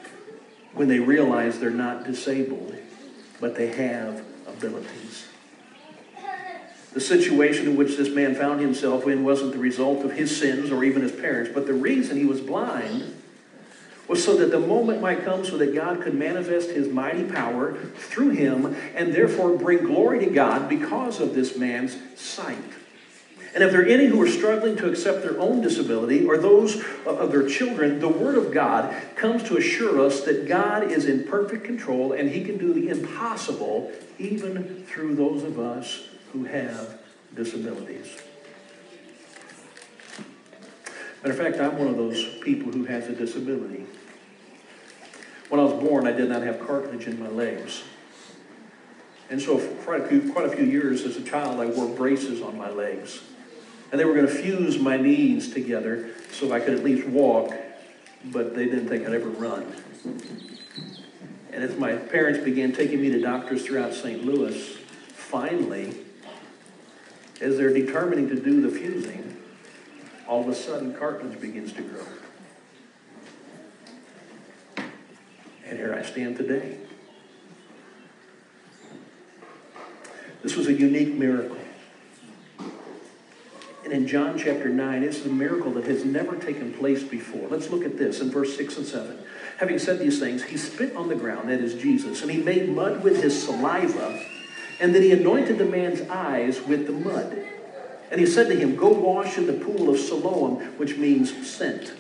when 0.75 0.89
they 0.89 0.99
realize 0.99 1.59
they're 1.59 1.71
not 1.71 2.05
disabled, 2.05 2.75
but 3.41 3.55
they 3.55 3.69
have 3.69 4.25
abilities. 4.47 5.30
The 6.93 7.01
situation 7.01 7.69
in 7.69 7.77
which 7.77 7.97
this 7.97 8.09
man 8.09 8.35
found 8.35 8.61
himself 8.61 9.07
in 9.07 9.23
wasn't 9.23 9.53
the 9.53 9.59
result 9.59 10.05
of 10.05 10.13
his 10.13 10.37
sins 10.37 10.73
or 10.73 10.83
even 10.83 11.03
his 11.03 11.13
parents, 11.13 11.51
but 11.55 11.67
the 11.67 11.75
reason 11.75 12.17
he 12.17 12.25
was 12.25 12.41
blind 12.41 13.15
was 14.09 14.25
so 14.25 14.37
that 14.37 14.51
the 14.51 14.59
moment 14.59 15.01
might 15.01 15.25
come 15.25 15.45
so 15.45 15.57
that 15.59 15.73
God 15.73 16.03
could 16.03 16.15
manifest 16.15 16.71
his 16.71 16.89
mighty 16.89 17.23
power 17.23 17.77
through 17.95 18.31
him 18.31 18.77
and 18.97 19.15
therefore 19.15 19.57
bring 19.57 19.85
glory 19.85 20.19
to 20.25 20.31
God 20.31 20.69
because 20.69 21.21
of 21.21 21.33
this 21.33 21.57
man's 21.57 21.97
sight. 22.17 22.59
And 23.55 23.63
if 23.63 23.71
there 23.71 23.83
are 23.83 23.87
any 23.87 24.07
who 24.07 24.21
are 24.21 24.29
struggling 24.29 24.77
to 24.79 24.89
accept 24.89 25.23
their 25.23 25.39
own 25.41 25.61
disability 25.61 26.27
or 26.27 26.39
those 26.39 26.83
of 27.07 27.31
their 27.31 27.49
children, 27.49 28.01
the 28.01 28.09
Word 28.09 28.37
of 28.37 28.53
God 28.53 28.93
comes 29.15 29.45
to 29.45 29.57
assure 29.57 30.05
us 30.05 30.23
that 30.23 30.49
God 30.49 30.91
is 30.91 31.07
in 31.07 31.23
perfect 31.23 31.63
control 31.63 32.13
and 32.13 32.31
He 32.31 32.43
can 32.43 32.59
do 32.59 32.73
the 32.73 32.89
impossible 32.89 33.93
even 34.19 34.85
through 34.87 35.15
those 35.15 35.45
of 35.45 35.59
us 35.61 36.10
who 36.33 36.45
have 36.45 36.99
disabilities. 37.35 38.17
Matter 41.23 41.33
of 41.33 41.37
fact, 41.39 41.61
I'm 41.61 41.79
one 41.79 41.89
of 41.89 41.97
those 41.97 42.25
people 42.41 42.73
who 42.73 42.85
has 42.85 43.09
a 43.09 43.13
disability. 43.13 43.85
When 45.51 45.61
I 45.61 45.65
was 45.65 45.75
born, 45.75 46.07
I 46.07 46.13
did 46.13 46.31
not 46.31 46.43
have 46.43 46.61
cartilage 46.61 47.07
in 47.07 47.21
my 47.21 47.29
legs. 47.29 47.83
And 49.29 49.41
so, 49.41 49.59
for 49.59 49.75
quite 49.85 50.01
a 50.01 50.09
few, 50.09 50.33
quite 50.33 50.47
a 50.47 50.57
few 50.57 50.65
years 50.65 51.03
as 51.05 51.17
a 51.17 51.23
child, 51.23 51.61
I 51.61 51.67
wore 51.67 51.95
braces 51.95 52.41
on 52.41 52.57
my 52.57 52.71
legs. 52.71 53.21
And 53.91 54.01
they 54.01 54.05
were 54.05 54.15
going 54.15 54.27
to 54.27 54.33
fuse 54.33 54.79
my 54.79 54.97
knees 54.97 55.53
together 55.53 56.11
so 56.33 56.53
I 56.53 56.61
could 56.61 56.75
at 56.75 56.85
least 56.85 57.07
walk, 57.09 57.53
but 58.27 58.55
they 58.55 58.65
didn't 58.65 58.89
think 58.89 59.07
I'd 59.07 59.13
ever 59.13 59.29
run. 59.29 59.75
And 61.53 61.63
as 61.63 61.77
my 61.77 61.97
parents 61.97 62.41
began 62.43 62.73
taking 62.73 63.01
me 63.01 63.11
to 63.11 63.21
doctors 63.21 63.67
throughout 63.67 63.93
St. 63.93 64.25
Louis, 64.25 64.77
finally, 65.13 65.97
as 67.41 67.57
they're 67.57 67.73
determining 67.73 68.29
to 68.29 68.37
do 68.37 68.61
the 68.61 68.69
fusing, 68.69 69.37
all 70.29 70.43
of 70.43 70.49
a 70.49 70.55
sudden 70.55 70.95
cartilage 70.95 71.41
begins 71.41 71.73
to 71.73 71.83
grow. 71.83 72.05
And 75.65 75.79
here 75.79 75.95
I 75.95 76.03
stand 76.03 76.37
today. 76.37 76.79
This 80.43 80.57
was 80.57 80.67
a 80.67 80.73
unique 80.73 81.15
miracle. 81.15 81.57
And 83.85 83.93
in 83.93 84.07
John 84.07 84.39
chapter 84.39 84.69
9, 84.69 85.03
it's 85.03 85.25
a 85.25 85.29
miracle 85.29 85.73
that 85.73 85.85
has 85.87 86.05
never 86.05 86.37
taken 86.37 86.73
place 86.73 87.03
before. 87.03 87.49
Let's 87.49 87.71
look 87.71 87.85
at 87.85 87.99
this 87.99 88.21
in 88.21 88.31
verse 88.31 88.57
6 88.57 88.77
and 88.79 88.87
7. 88.87 89.19
Having 89.59 89.79
said 89.81 89.99
these 89.99 90.21
things, 90.21 90.45
he 90.45 90.57
spit 90.57 90.95
on 90.95 91.09
the 91.09 91.17
ground, 91.17 91.49
that 91.51 91.61
is 91.61 91.75
Jesus, 91.75 92.23
and 92.23 92.31
he 92.31 92.39
made 92.39 92.69
mud 92.69 93.03
with 93.03 93.23
his 93.23 93.43
saliva, 93.43 94.25
and 94.81 94.95
then 94.95 95.03
he 95.03 95.13
anointed 95.13 95.59
the 95.59 95.65
man's 95.65 96.01
eyes 96.09 96.61
with 96.63 96.87
the 96.87 96.93
mud. 96.93 97.45
And 98.11 98.19
he 98.21 98.27
said 98.27 98.49
to 98.49 98.57
him, 98.57 98.77
Go 98.77 98.89
wash 98.89 99.39
in 99.39 99.47
the 99.47 99.53
pool 99.53 99.89
of 99.89 99.99
Siloam, 99.99 100.57
which 100.79 100.97
means 100.97 101.49
sent. 101.49 101.93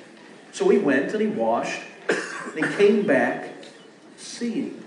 So 0.53 0.69
he 0.69 0.79
went 0.79 1.13
and 1.13 1.21
he 1.21 1.29
washed, 1.29 1.81
and 2.09 2.65
he 2.65 2.77
came 2.77 3.07
back 3.07 3.51
seeing. 4.17 4.83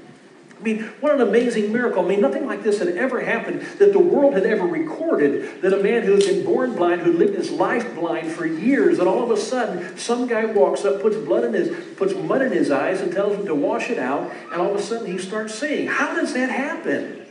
I 0.59 0.63
mean, 0.63 0.83
what 1.01 1.13
an 1.13 1.21
amazing 1.21 1.73
miracle. 1.73 2.05
I 2.05 2.07
mean, 2.07 2.21
nothing 2.21 2.45
like 2.45 2.63
this 2.63 2.79
had 2.79 2.87
ever 2.89 3.19
happened 3.19 3.61
that 3.79 3.91
the 3.91 3.99
world 3.99 4.33
had 4.33 4.45
ever 4.45 4.65
recorded 4.65 5.61
that 5.61 5.73
a 5.73 5.83
man 5.83 6.03
who 6.03 6.13
had 6.13 6.25
been 6.25 6.45
born 6.45 6.73
blind, 6.75 7.01
who 7.01 7.11
lived 7.11 7.35
his 7.35 7.51
life 7.51 7.93
blind 7.95 8.31
for 8.31 8.45
years, 8.45 8.99
and 8.99 9.07
all 9.07 9.23
of 9.23 9.29
a 9.29 9.35
sudden 9.35 9.97
some 9.97 10.25
guy 10.25 10.45
walks 10.45 10.85
up, 10.85 11.01
puts 11.01 11.17
blood 11.17 11.43
in 11.43 11.53
his, 11.53 11.95
puts 11.97 12.13
mud 12.13 12.41
in 12.41 12.53
his 12.53 12.71
eyes 12.71 13.01
and 13.01 13.11
tells 13.11 13.35
him 13.37 13.45
to 13.45 13.55
wash 13.55 13.89
it 13.89 13.99
out, 13.99 14.31
and 14.51 14.61
all 14.61 14.73
of 14.73 14.79
a 14.79 14.81
sudden 14.81 15.05
he 15.05 15.17
starts 15.17 15.53
seeing. 15.53 15.87
How 15.87 16.15
does 16.15 16.33
that 16.33 16.49
happen? 16.49 17.22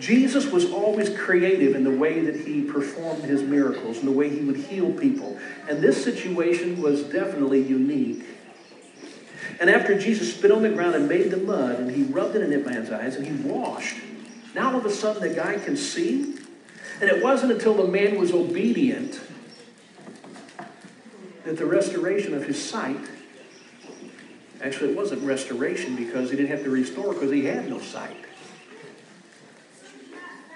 Jesus 0.00 0.46
was 0.46 0.70
always 0.72 1.14
creative 1.16 1.76
in 1.76 1.84
the 1.84 1.90
way 1.90 2.20
that 2.20 2.34
he 2.34 2.62
performed 2.62 3.22
his 3.24 3.42
miracles 3.42 3.98
and 3.98 4.08
the 4.08 4.12
way 4.12 4.30
he 4.30 4.40
would 4.40 4.56
heal 4.56 4.92
people. 4.92 5.38
And 5.68 5.82
this 5.82 6.02
situation 6.02 6.80
was 6.80 7.02
definitely 7.02 7.62
unique. 7.62 8.24
And 9.60 9.68
after 9.68 9.98
Jesus 9.98 10.34
spit 10.34 10.50
on 10.50 10.62
the 10.62 10.70
ground 10.70 10.94
and 10.94 11.06
made 11.06 11.30
the 11.30 11.36
mud, 11.36 11.78
and 11.78 11.90
he 11.90 12.04
rubbed 12.04 12.34
it 12.34 12.42
in 12.42 12.50
that 12.50 12.64
man's 12.64 12.90
eyes, 12.90 13.16
and 13.16 13.26
he 13.26 13.34
washed, 13.46 13.98
now 14.54 14.72
all 14.72 14.78
of 14.78 14.86
a 14.86 14.90
sudden 14.90 15.20
the 15.20 15.34
guy 15.34 15.58
can 15.58 15.76
see. 15.76 16.36
And 17.02 17.10
it 17.10 17.22
wasn't 17.22 17.52
until 17.52 17.74
the 17.74 17.86
man 17.86 18.18
was 18.18 18.32
obedient 18.32 19.20
that 21.44 21.58
the 21.58 21.66
restoration 21.66 22.32
of 22.32 22.44
his 22.44 22.62
sight, 22.62 23.00
actually, 24.62 24.92
it 24.92 24.96
wasn't 24.96 25.22
restoration 25.22 25.94
because 25.94 26.30
he 26.30 26.36
didn't 26.36 26.50
have 26.50 26.64
to 26.64 26.70
restore 26.70 27.12
because 27.12 27.30
he 27.30 27.44
had 27.44 27.68
no 27.68 27.80
sight. 27.80 28.16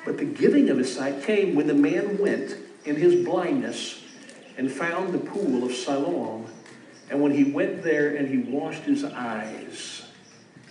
But 0.05 0.19
the 0.19 0.25
giving 0.25 0.69
of 0.69 0.79
his 0.79 0.95
sight 0.95 1.23
came 1.23 1.55
when 1.55 1.67
the 1.67 1.75
man 1.75 2.19
went 2.19 2.57
in 2.85 2.97
his 2.97 3.25
blindness 3.25 4.03
and 4.57 4.71
found 4.71 5.13
the 5.13 5.19
pool 5.19 5.65
of 5.65 5.73
Siloam 5.73 6.47
and 7.11 7.23
when 7.23 7.33
he 7.33 7.45
went 7.45 7.83
there 7.83 8.17
and 8.17 8.29
he 8.29 8.39
washed 8.39 8.83
his 8.83 9.05
eyes, 9.05 10.03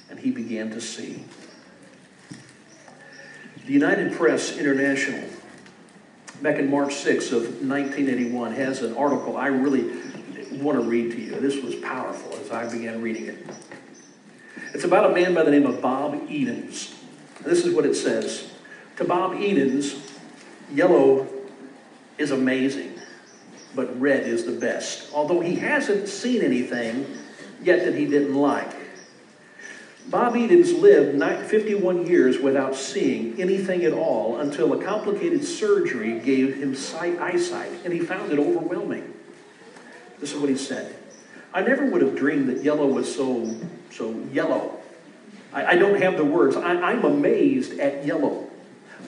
and 0.09 0.19
he 0.19 0.31
began 0.31 0.71
to 0.71 0.81
see. 0.81 1.23
The 3.65 3.73
United 3.73 4.13
Press 4.13 4.57
International, 4.57 5.29
back 6.41 6.57
in 6.57 6.69
March 6.69 6.95
6 6.95 7.31
of 7.31 7.41
1981, 7.41 8.53
has 8.53 8.81
an 8.81 8.95
article 8.95 9.37
I 9.37 9.47
really 9.47 9.89
want 10.51 10.77
to 10.79 10.83
read 10.83 11.11
to 11.11 11.21
you. 11.21 11.39
This 11.39 11.61
was 11.63 11.75
powerful 11.75 12.33
as 12.39 12.51
I 12.51 12.69
began 12.69 13.01
reading 13.01 13.27
it. 13.27 13.37
It's 14.73 14.83
about 14.83 15.11
a 15.11 15.13
man 15.13 15.33
by 15.33 15.43
the 15.43 15.51
name 15.51 15.65
of 15.65 15.81
Bob 15.81 16.29
Edens. 16.29 16.95
This 17.41 17.65
is 17.65 17.73
what 17.73 17.85
it 17.85 17.95
says 17.95 18.52
To 18.97 19.05
Bob 19.05 19.39
Edens, 19.39 19.95
yellow 20.71 21.27
is 22.17 22.31
amazing 22.31 22.93
but 23.75 23.99
red 23.99 24.27
is 24.27 24.45
the 24.45 24.51
best. 24.51 25.11
Although 25.13 25.39
he 25.39 25.55
hasn't 25.55 26.07
seen 26.07 26.41
anything 26.41 27.05
yet 27.61 27.85
that 27.85 27.95
he 27.95 28.05
didn't 28.05 28.35
like. 28.35 28.71
Bob 30.07 30.35
Edens 30.35 30.73
lived 30.73 31.17
51 31.49 32.05
years 32.07 32.37
without 32.37 32.75
seeing 32.75 33.39
anything 33.41 33.85
at 33.85 33.93
all 33.93 34.37
until 34.39 34.73
a 34.73 34.83
complicated 34.83 35.45
surgery 35.45 36.19
gave 36.19 36.55
him 36.55 36.75
sight, 36.75 37.17
eyesight, 37.19 37.71
and 37.85 37.93
he 37.93 37.99
found 37.99 38.31
it 38.31 38.37
overwhelming. 38.37 39.13
This 40.19 40.33
is 40.33 40.39
what 40.39 40.49
he 40.49 40.57
said. 40.57 40.93
I 41.53 41.61
never 41.61 41.85
would 41.85 42.01
have 42.01 42.15
dreamed 42.15 42.49
that 42.49 42.63
yellow 42.63 42.87
was 42.87 43.13
so, 43.13 43.55
so 43.91 44.11
yellow. 44.33 44.77
I, 45.53 45.67
I 45.67 45.75
don't 45.75 46.01
have 46.01 46.17
the 46.17 46.25
words. 46.25 46.57
I, 46.57 46.73
I'm 46.73 47.05
amazed 47.05 47.79
at 47.79 48.05
yellow. 48.05 48.42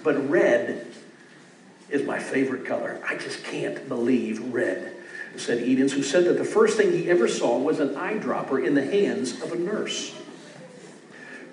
But 0.04 0.30
red 0.30 0.88
is 1.90 2.04
my 2.04 2.20
favorite 2.20 2.66
color. 2.66 3.02
I 3.08 3.16
just 3.16 3.44
can't 3.44 3.88
believe 3.88 4.54
red, 4.54 4.96
said 5.38 5.62
Edens, 5.62 5.94
who 5.94 6.04
said 6.04 6.26
that 6.26 6.38
the 6.38 6.46
first 6.46 6.78
thing 6.78 6.92
he 6.92 7.10
ever 7.10 7.28
saw 7.28 7.58
was 7.58 7.80
an 7.80 7.90
eyedropper 7.90 8.66
in 8.66 8.76
the 8.76 8.86
hands 8.86 9.42
of 9.42 9.52
a 9.52 9.58
nurse. 9.58 10.16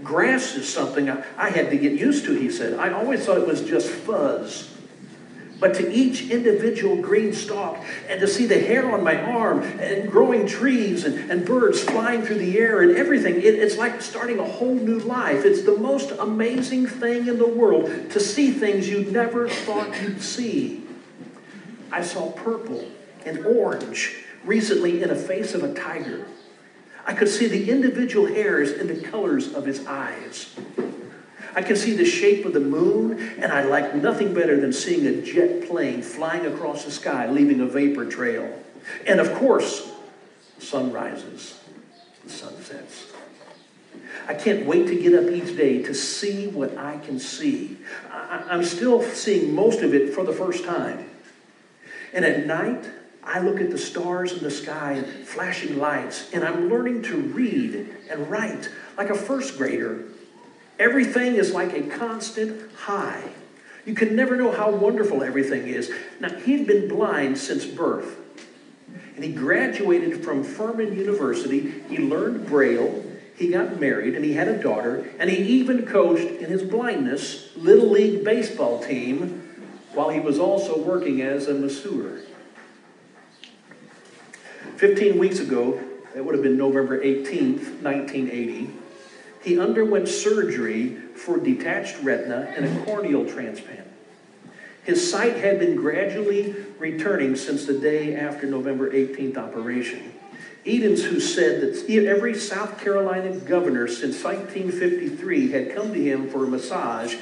Grass 0.02 0.56
is 0.56 0.68
something 0.68 1.08
I, 1.08 1.24
I 1.36 1.50
had 1.50 1.70
to 1.70 1.76
get 1.76 1.92
used 1.92 2.24
to, 2.24 2.34
he 2.34 2.50
said. 2.50 2.78
I 2.78 2.90
always 2.92 3.24
thought 3.24 3.38
it 3.38 3.46
was 3.46 3.62
just 3.62 3.88
fuzz 3.88 4.71
but 5.62 5.74
to 5.74 5.92
each 5.92 6.28
individual 6.28 6.96
green 6.96 7.32
stalk 7.32 7.82
and 8.08 8.20
to 8.20 8.26
see 8.26 8.46
the 8.46 8.58
hair 8.58 8.92
on 8.92 9.04
my 9.04 9.16
arm 9.22 9.62
and 9.62 10.10
growing 10.10 10.44
trees 10.44 11.04
and, 11.04 11.30
and 11.30 11.46
birds 11.46 11.80
flying 11.80 12.20
through 12.20 12.38
the 12.38 12.58
air 12.58 12.82
and 12.82 12.96
everything. 12.96 13.36
It, 13.36 13.54
it's 13.54 13.78
like 13.78 14.02
starting 14.02 14.40
a 14.40 14.44
whole 14.44 14.74
new 14.74 14.98
life. 14.98 15.44
It's 15.44 15.62
the 15.62 15.78
most 15.78 16.10
amazing 16.18 16.88
thing 16.88 17.28
in 17.28 17.38
the 17.38 17.46
world 17.46 17.84
to 18.10 18.18
see 18.18 18.50
things 18.50 18.88
you 18.88 19.04
never 19.04 19.48
thought 19.48 20.02
you'd 20.02 20.20
see. 20.20 20.82
I 21.92 22.02
saw 22.02 22.32
purple 22.32 22.84
and 23.24 23.46
orange 23.46 24.16
recently 24.44 25.00
in 25.00 25.10
a 25.10 25.14
face 25.14 25.54
of 25.54 25.62
a 25.62 25.72
tiger. 25.72 26.26
I 27.06 27.14
could 27.14 27.28
see 27.28 27.46
the 27.46 27.70
individual 27.70 28.26
hairs 28.26 28.72
and 28.72 28.90
the 28.90 29.00
colors 29.00 29.52
of 29.54 29.64
his 29.66 29.86
eyes. 29.86 30.56
I 31.54 31.62
can 31.62 31.76
see 31.76 31.92
the 31.94 32.04
shape 32.04 32.44
of 32.44 32.52
the 32.52 32.60
moon, 32.60 33.18
and 33.38 33.52
I 33.52 33.64
like 33.64 33.94
nothing 33.94 34.32
better 34.32 34.60
than 34.60 34.72
seeing 34.72 35.06
a 35.06 35.20
jet 35.20 35.68
plane 35.68 36.02
flying 36.02 36.46
across 36.46 36.84
the 36.84 36.90
sky, 36.90 37.30
leaving 37.30 37.60
a 37.60 37.66
vapor 37.66 38.06
trail. 38.06 38.58
And 39.06 39.20
of 39.20 39.32
course, 39.34 39.90
sun 40.58 40.92
rises, 40.92 41.60
the 42.24 42.30
sun 42.30 42.60
sets. 42.62 43.06
I 44.26 44.34
can't 44.34 44.66
wait 44.66 44.86
to 44.86 44.94
get 44.94 45.14
up 45.14 45.30
each 45.30 45.56
day 45.56 45.82
to 45.82 45.94
see 45.94 46.46
what 46.46 46.76
I 46.78 46.98
can 46.98 47.18
see. 47.18 47.76
I'm 48.10 48.64
still 48.64 49.02
seeing 49.02 49.54
most 49.54 49.80
of 49.80 49.94
it 49.94 50.14
for 50.14 50.24
the 50.24 50.32
first 50.32 50.64
time. 50.64 51.10
And 52.12 52.24
at 52.24 52.46
night, 52.46 52.88
I 53.24 53.40
look 53.40 53.60
at 53.60 53.70
the 53.70 53.78
stars 53.78 54.32
in 54.32 54.42
the 54.42 54.50
sky 54.50 54.92
and 54.92 55.06
flashing 55.26 55.78
lights, 55.78 56.32
and 56.32 56.44
I'm 56.44 56.68
learning 56.68 57.02
to 57.04 57.16
read 57.16 57.94
and 58.10 58.30
write 58.30 58.68
like 58.96 59.10
a 59.10 59.14
first 59.14 59.58
grader 59.58 60.04
Everything 60.78 61.36
is 61.36 61.52
like 61.52 61.72
a 61.74 61.82
constant 61.82 62.72
high. 62.72 63.22
You 63.84 63.94
can 63.94 64.14
never 64.14 64.36
know 64.36 64.52
how 64.52 64.70
wonderful 64.70 65.22
everything 65.22 65.66
is. 65.66 65.92
Now, 66.20 66.30
he'd 66.40 66.66
been 66.66 66.88
blind 66.88 67.38
since 67.38 67.64
birth. 67.66 68.16
And 69.14 69.24
he 69.24 69.32
graduated 69.32 70.24
from 70.24 70.44
Furman 70.44 70.96
University. 70.96 71.82
He 71.88 71.98
learned 71.98 72.46
Braille. 72.46 73.04
He 73.36 73.48
got 73.48 73.80
married 73.80 74.14
and 74.14 74.24
he 74.24 74.34
had 74.34 74.48
a 74.48 74.62
daughter. 74.62 75.10
And 75.18 75.28
he 75.28 75.36
even 75.36 75.84
coached 75.84 76.24
in 76.24 76.50
his 76.50 76.62
blindness 76.62 77.50
Little 77.56 77.90
League 77.90 78.24
baseball 78.24 78.82
team 78.82 79.48
while 79.94 80.08
he 80.08 80.20
was 80.20 80.38
also 80.38 80.78
working 80.78 81.20
as 81.20 81.48
a 81.48 81.54
masseur. 81.54 82.20
15 84.76 85.18
weeks 85.18 85.38
ago, 85.38 85.80
that 86.14 86.24
would 86.24 86.34
have 86.34 86.42
been 86.42 86.56
November 86.56 87.00
18th, 87.00 87.82
1980, 87.82 88.70
he 89.42 89.58
underwent 89.58 90.08
surgery 90.08 90.96
for 91.14 91.38
detached 91.38 91.96
retina 92.02 92.52
and 92.56 92.64
a 92.64 92.84
corneal 92.84 93.28
transplant. 93.28 93.88
His 94.84 95.08
sight 95.08 95.36
had 95.36 95.58
been 95.58 95.76
gradually 95.76 96.54
returning 96.78 97.36
since 97.36 97.66
the 97.66 97.78
day 97.78 98.16
after 98.16 98.46
November 98.46 98.90
18th 98.90 99.36
operation. 99.36 100.12
Edens, 100.64 101.04
who 101.04 101.18
said 101.18 101.60
that 101.60 101.90
every 101.90 102.34
South 102.34 102.80
Carolina 102.80 103.36
governor 103.36 103.88
since 103.88 104.22
1953 104.22 105.50
had 105.50 105.74
come 105.74 105.92
to 105.92 106.00
him 106.00 106.28
for 106.30 106.44
a 106.44 106.48
massage, 106.48 107.16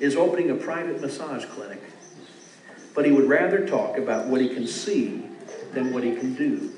is 0.00 0.16
opening 0.16 0.50
a 0.50 0.54
private 0.54 1.00
massage 1.00 1.44
clinic. 1.46 1.80
But 2.94 3.06
he 3.06 3.12
would 3.12 3.28
rather 3.28 3.66
talk 3.66 3.96
about 3.96 4.26
what 4.26 4.40
he 4.40 4.48
can 4.48 4.66
see 4.66 5.24
than 5.72 5.92
what 5.92 6.04
he 6.04 6.14
can 6.14 6.34
do. 6.34 6.72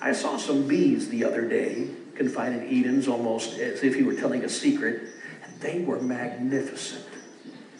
I 0.00 0.12
saw 0.12 0.36
some 0.36 0.68
bees 0.68 1.08
the 1.08 1.24
other 1.24 1.46
day 1.46 1.88
confided 2.18 2.70
Edens 2.70 3.08
almost 3.08 3.58
as 3.58 3.82
if 3.82 3.94
he 3.94 4.02
were 4.02 4.14
telling 4.14 4.44
a 4.44 4.48
secret. 4.48 5.02
And 5.44 5.60
they 5.60 5.78
were 5.80 6.00
magnificent. 6.00 7.06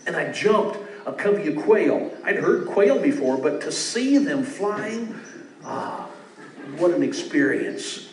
And 0.06 0.16
I 0.16 0.32
jumped 0.32 0.78
a 1.04 1.12
covey 1.12 1.48
of 1.48 1.62
quail. 1.64 2.16
I'd 2.24 2.36
heard 2.36 2.66
quail 2.66 2.98
before, 2.98 3.36
but 3.36 3.60
to 3.62 3.72
see 3.72 4.16
them 4.16 4.44
flying, 4.44 5.18
ah, 5.64 6.08
what 6.78 6.92
an 6.92 7.02
experience. 7.02 8.08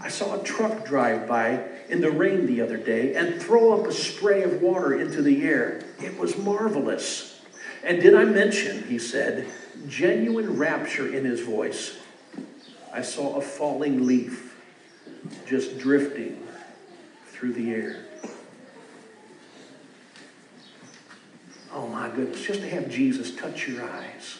I 0.00 0.08
saw 0.08 0.38
a 0.38 0.44
truck 0.44 0.84
drive 0.84 1.26
by 1.26 1.64
in 1.88 2.00
the 2.00 2.10
rain 2.10 2.46
the 2.46 2.60
other 2.60 2.76
day 2.76 3.14
and 3.14 3.40
throw 3.40 3.78
up 3.78 3.86
a 3.86 3.92
spray 3.92 4.42
of 4.42 4.60
water 4.60 5.00
into 5.00 5.22
the 5.22 5.44
air. 5.44 5.84
It 6.02 6.18
was 6.18 6.36
marvelous. 6.36 7.40
And 7.84 8.00
did 8.02 8.14
I 8.14 8.24
mention, 8.24 8.84
he 8.84 8.98
said, 8.98 9.46
genuine 9.86 10.56
rapture 10.56 11.14
in 11.14 11.24
his 11.24 11.40
voice? 11.40 11.98
I 12.92 13.02
saw 13.02 13.36
a 13.36 13.40
falling 13.40 14.06
leaf 14.06 14.43
just 15.46 15.78
drifting 15.78 16.46
through 17.26 17.52
the 17.52 17.70
air. 17.70 17.96
Oh 21.72 21.88
my 21.88 22.08
goodness, 22.08 22.40
just 22.40 22.60
to 22.60 22.68
have 22.68 22.88
Jesus 22.88 23.34
touch 23.34 23.66
your 23.66 23.82
eyes, 23.82 24.38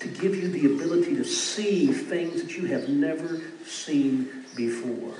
to 0.00 0.08
give 0.08 0.34
you 0.34 0.48
the 0.48 0.66
ability 0.66 1.14
to 1.16 1.24
see 1.24 1.92
things 1.92 2.42
that 2.42 2.56
you 2.56 2.66
have 2.66 2.88
never 2.88 3.40
seen 3.64 4.44
before. 4.56 5.14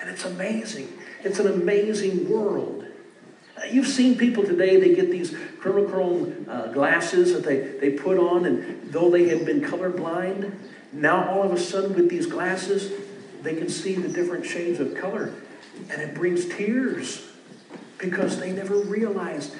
And 0.00 0.08
it's 0.08 0.24
amazing. 0.24 0.88
It's 1.24 1.38
an 1.38 1.48
amazing 1.48 2.30
world. 2.30 2.84
Uh, 3.56 3.64
You've 3.64 3.88
seen 3.88 4.16
people 4.16 4.44
today, 4.44 4.78
they 4.78 4.94
get 4.94 5.10
these 5.10 5.32
chromochrome 5.32 6.48
uh, 6.48 6.66
glasses 6.68 7.32
that 7.32 7.42
they, 7.42 7.58
they 7.58 7.90
put 7.90 8.18
on, 8.18 8.44
and 8.44 8.92
though 8.92 9.10
they 9.10 9.28
had 9.28 9.44
been 9.44 9.60
colorblind, 9.60 10.54
now 10.94 11.28
all 11.28 11.42
of 11.42 11.52
a 11.52 11.58
sudden 11.58 11.94
with 11.94 12.08
these 12.08 12.26
glasses, 12.26 12.92
they 13.42 13.54
can 13.54 13.68
see 13.68 13.94
the 13.94 14.08
different 14.08 14.46
shades 14.46 14.80
of 14.80 14.94
color. 14.94 15.32
And 15.90 16.00
it 16.00 16.14
brings 16.14 16.46
tears 16.46 17.26
because 17.98 18.38
they 18.38 18.52
never 18.52 18.76
realized 18.76 19.54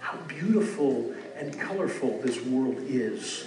how 0.00 0.16
beautiful 0.22 1.14
and 1.36 1.58
colorful 1.58 2.20
this 2.20 2.40
world 2.40 2.76
is. 2.80 3.46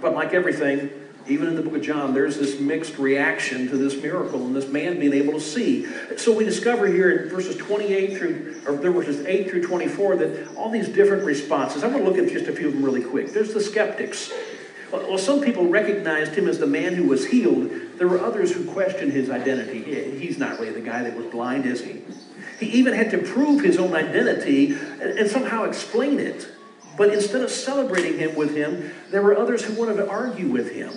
But 0.00 0.14
like 0.14 0.32
everything, 0.32 0.90
even 1.26 1.48
in 1.48 1.54
the 1.54 1.62
book 1.62 1.76
of 1.76 1.82
John, 1.82 2.14
there's 2.14 2.38
this 2.38 2.58
mixed 2.58 2.98
reaction 2.98 3.68
to 3.68 3.76
this 3.76 4.00
miracle 4.02 4.44
and 4.44 4.56
this 4.56 4.68
man 4.68 4.98
being 4.98 5.12
able 5.12 5.34
to 5.34 5.40
see. 5.40 5.86
So 6.16 6.32
we 6.32 6.44
discover 6.44 6.86
here 6.86 7.10
in 7.10 7.28
verses 7.28 7.56
28 7.56 8.16
through, 8.16 8.62
or 8.66 8.74
verses 8.74 9.24
8 9.26 9.50
through 9.50 9.62
24, 9.62 10.16
that 10.16 10.56
all 10.56 10.70
these 10.70 10.88
different 10.88 11.24
responses. 11.24 11.84
I'm 11.84 11.92
going 11.92 12.04
to 12.04 12.10
look 12.10 12.18
at 12.18 12.30
just 12.32 12.46
a 12.46 12.52
few 12.52 12.68
of 12.68 12.74
them 12.74 12.84
really 12.84 13.02
quick. 13.02 13.32
There's 13.32 13.52
the 13.52 13.60
skeptics. 13.60 14.32
Well, 14.92 15.18
some 15.18 15.40
people 15.40 15.66
recognized 15.66 16.34
him 16.34 16.48
as 16.48 16.58
the 16.58 16.66
man 16.66 16.94
who 16.94 17.04
was 17.04 17.26
healed. 17.26 17.70
There 17.96 18.08
were 18.08 18.20
others 18.20 18.52
who 18.52 18.64
questioned 18.72 19.12
his 19.12 19.30
identity. 19.30 19.82
He's 20.18 20.38
not 20.38 20.58
really 20.58 20.72
the 20.72 20.80
guy 20.80 21.02
that 21.04 21.16
was 21.16 21.26
blind, 21.26 21.66
is 21.66 21.82
he? 21.82 22.02
He 22.58 22.66
even 22.78 22.94
had 22.94 23.10
to 23.12 23.18
prove 23.18 23.62
his 23.62 23.78
own 23.78 23.94
identity 23.94 24.76
and 25.00 25.30
somehow 25.30 25.64
explain 25.64 26.18
it. 26.18 26.48
But 26.96 27.14
instead 27.14 27.42
of 27.42 27.50
celebrating 27.50 28.18
him 28.18 28.34
with 28.34 28.54
him, 28.54 28.92
there 29.10 29.22
were 29.22 29.36
others 29.36 29.64
who 29.64 29.74
wanted 29.74 29.96
to 29.96 30.08
argue 30.08 30.48
with 30.48 30.72
him. 30.72 30.92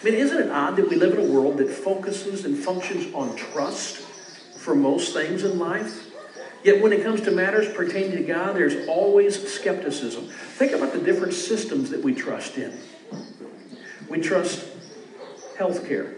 I 0.00 0.04
mean, 0.04 0.14
isn't 0.14 0.38
it 0.38 0.50
odd 0.50 0.76
that 0.76 0.88
we 0.88 0.96
live 0.96 1.14
in 1.14 1.30
a 1.30 1.32
world 1.32 1.56
that 1.56 1.70
focuses 1.70 2.44
and 2.44 2.56
functions 2.56 3.12
on 3.14 3.34
trust 3.36 3.96
for 4.58 4.74
most 4.74 5.14
things 5.14 5.42
in 5.42 5.58
life? 5.58 6.03
Yet 6.64 6.80
when 6.80 6.94
it 6.94 7.02
comes 7.02 7.20
to 7.22 7.30
matters 7.30 7.72
pertaining 7.74 8.12
to 8.12 8.22
God, 8.22 8.56
there's 8.56 8.88
always 8.88 9.52
skepticism. 9.52 10.28
Think 10.28 10.72
about 10.72 10.94
the 10.94 10.98
different 10.98 11.34
systems 11.34 11.90
that 11.90 12.02
we 12.02 12.14
trust 12.14 12.56
in. 12.56 12.72
We 14.08 14.18
trust 14.20 14.66
healthcare. 15.58 16.14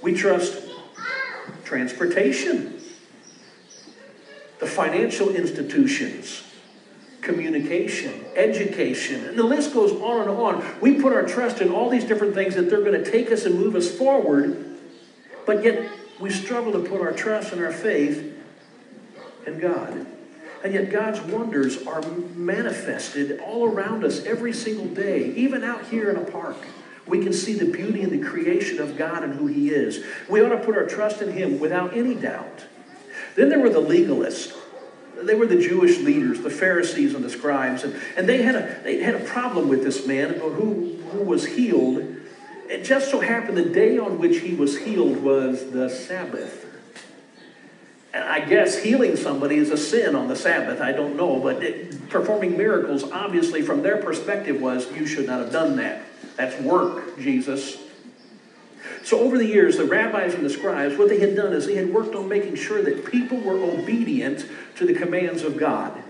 We 0.00 0.14
trust 0.14 0.70
transportation, 1.64 2.80
the 4.58 4.66
financial 4.66 5.34
institutions, 5.36 6.42
communication, 7.20 8.24
education, 8.34 9.26
and 9.26 9.38
the 9.38 9.44
list 9.44 9.74
goes 9.74 9.92
on 9.92 10.22
and 10.22 10.30
on. 10.30 10.80
We 10.80 11.00
put 11.00 11.12
our 11.12 11.24
trust 11.24 11.60
in 11.60 11.70
all 11.70 11.90
these 11.90 12.04
different 12.04 12.34
things 12.34 12.54
that 12.54 12.70
they're 12.70 12.80
going 12.80 13.04
to 13.04 13.10
take 13.10 13.30
us 13.30 13.44
and 13.44 13.54
move 13.54 13.76
us 13.76 13.90
forward, 13.90 14.78
but 15.44 15.62
yet 15.62 15.90
we 16.18 16.30
struggle 16.30 16.72
to 16.72 16.80
put 16.80 17.00
our 17.00 17.12
trust 17.12 17.52
and 17.52 17.62
our 17.62 17.72
faith 17.72 18.31
in 19.46 19.58
God. 19.58 20.06
And 20.64 20.74
yet 20.74 20.90
God's 20.90 21.20
wonders 21.20 21.84
are 21.86 22.02
manifested 22.36 23.40
all 23.40 23.66
around 23.66 24.04
us 24.04 24.24
every 24.24 24.52
single 24.52 24.86
day, 24.86 25.32
even 25.34 25.64
out 25.64 25.86
here 25.86 26.10
in 26.10 26.16
a 26.16 26.24
park. 26.24 26.56
We 27.06 27.22
can 27.22 27.32
see 27.32 27.54
the 27.54 27.64
beauty 27.64 28.02
and 28.02 28.12
the 28.12 28.26
creation 28.28 28.80
of 28.80 28.96
God 28.96 29.24
and 29.24 29.34
who 29.34 29.48
He 29.48 29.70
is. 29.70 30.04
We 30.28 30.40
ought 30.40 30.50
to 30.50 30.58
put 30.58 30.76
our 30.76 30.86
trust 30.86 31.20
in 31.20 31.32
Him 31.32 31.58
without 31.58 31.96
any 31.96 32.14
doubt. 32.14 32.64
Then 33.34 33.48
there 33.48 33.58
were 33.58 33.70
the 33.70 33.80
legalists. 33.80 34.56
They 35.20 35.34
were 35.34 35.46
the 35.46 35.60
Jewish 35.60 35.98
leaders, 35.98 36.40
the 36.40 36.50
Pharisees 36.50 37.14
and 37.14 37.24
the 37.24 37.30
scribes, 37.30 37.84
and, 37.84 37.94
and 38.16 38.28
they, 38.28 38.42
had 38.42 38.54
a, 38.54 38.80
they 38.82 39.02
had 39.02 39.14
a 39.14 39.24
problem 39.24 39.68
with 39.68 39.82
this 39.82 40.06
man 40.06 40.34
who, 40.34 40.96
who 41.10 41.22
was 41.22 41.46
healed. 41.46 42.16
It 42.68 42.84
just 42.84 43.10
so 43.10 43.20
happened 43.20 43.56
the 43.56 43.64
day 43.64 43.98
on 43.98 44.18
which 44.18 44.40
he 44.40 44.54
was 44.54 44.78
healed 44.78 45.18
was 45.18 45.70
the 45.70 45.90
Sabbath. 45.90 46.71
And 48.14 48.24
I 48.24 48.40
guess 48.40 48.82
healing 48.82 49.16
somebody 49.16 49.56
is 49.56 49.70
a 49.70 49.76
sin 49.76 50.14
on 50.14 50.28
the 50.28 50.36
Sabbath. 50.36 50.80
I 50.80 50.92
don't 50.92 51.16
know, 51.16 51.40
but 51.40 51.62
it, 51.62 52.10
performing 52.10 52.58
miracles, 52.58 53.04
obviously, 53.10 53.62
from 53.62 53.82
their 53.82 53.96
perspective, 53.96 54.60
was 54.60 54.90
you 54.92 55.06
should 55.06 55.26
not 55.26 55.40
have 55.40 55.52
done 55.52 55.76
that. 55.76 56.02
That's 56.36 56.60
work, 56.60 57.18
Jesus. 57.18 57.78
So, 59.02 59.20
over 59.20 59.38
the 59.38 59.46
years, 59.46 59.78
the 59.78 59.84
rabbis 59.84 60.34
and 60.34 60.44
the 60.44 60.50
scribes, 60.50 60.96
what 60.96 61.08
they 61.08 61.20
had 61.20 61.34
done 61.34 61.52
is 61.54 61.66
they 61.66 61.74
had 61.74 61.92
worked 61.92 62.14
on 62.14 62.28
making 62.28 62.56
sure 62.56 62.82
that 62.82 63.06
people 63.10 63.38
were 63.38 63.56
obedient 63.56 64.46
to 64.76 64.86
the 64.86 64.94
commands 64.94 65.42
of 65.42 65.56
God. 65.56 66.00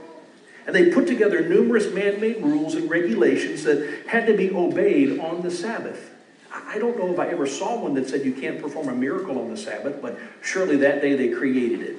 And 0.66 0.74
they 0.74 0.90
put 0.90 1.06
together 1.06 1.46
numerous 1.48 1.92
man 1.92 2.20
made 2.20 2.42
rules 2.42 2.74
and 2.74 2.90
regulations 2.90 3.64
that 3.64 4.06
had 4.08 4.26
to 4.26 4.36
be 4.36 4.50
obeyed 4.50 5.18
on 5.18 5.42
the 5.42 5.50
Sabbath. 5.50 6.10
I 6.52 6.78
don't 6.78 6.98
know 6.98 7.12
if 7.12 7.18
I 7.18 7.28
ever 7.28 7.46
saw 7.46 7.78
one 7.80 7.94
that 7.94 8.08
said 8.08 8.24
you 8.24 8.32
can't 8.32 8.60
perform 8.60 8.88
a 8.88 8.94
miracle 8.94 9.38
on 9.38 9.50
the 9.50 9.56
Sabbath, 9.56 10.02
but 10.02 10.18
surely 10.42 10.76
that 10.78 11.00
day 11.00 11.14
they 11.14 11.30
created 11.30 11.80
it. 11.80 11.96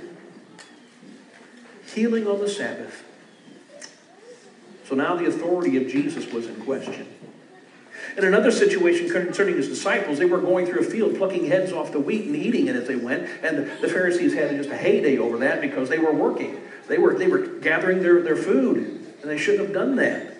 Healing 1.93 2.27
on 2.27 2.39
the 2.39 2.49
Sabbath. 2.49 3.03
So 4.85 4.95
now 4.95 5.15
the 5.15 5.25
authority 5.25 5.77
of 5.77 5.87
Jesus 5.87 6.31
was 6.31 6.47
in 6.47 6.55
question. 6.57 7.07
In 8.17 8.25
another 8.25 8.51
situation 8.51 9.09
concerning 9.09 9.55
his 9.55 9.67
disciples, 9.67 10.19
they 10.19 10.25
were 10.25 10.39
going 10.39 10.67
through 10.67 10.81
a 10.81 10.83
field 10.83 11.17
plucking 11.17 11.45
heads 11.45 11.71
off 11.71 11.91
the 11.91 11.99
wheat 11.99 12.25
and 12.25 12.35
eating 12.35 12.67
it 12.67 12.75
as 12.75 12.87
they 12.87 12.95
went, 12.95 13.27
and 13.41 13.71
the 13.81 13.87
Pharisees 13.87 14.33
had 14.33 14.51
just 14.51 14.69
a 14.69 14.77
heyday 14.77 15.17
over 15.17 15.37
that 15.39 15.61
because 15.61 15.89
they 15.89 15.97
were 15.97 16.13
working. 16.13 16.61
They 16.87 16.97
were, 16.97 17.15
they 17.15 17.27
were 17.27 17.39
gathering 17.39 18.03
their, 18.03 18.21
their 18.21 18.35
food, 18.35 18.77
and 19.21 19.31
they 19.31 19.37
shouldn't 19.37 19.63
have 19.63 19.73
done 19.73 19.95
that. 19.95 20.32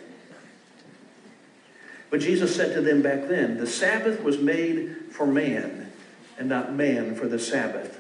But 2.14 2.22
Jesus 2.22 2.56
said 2.56 2.76
to 2.76 2.82
them 2.82 3.02
back 3.02 3.28
then, 3.28 3.58
The 3.58 3.66
Sabbath 3.66 4.22
was 4.22 4.38
made 4.38 4.98
for 5.10 5.26
man, 5.26 5.92
and 6.38 6.48
not 6.48 6.72
man 6.72 7.16
for 7.16 7.28
the 7.28 7.40
Sabbath. 7.40 8.00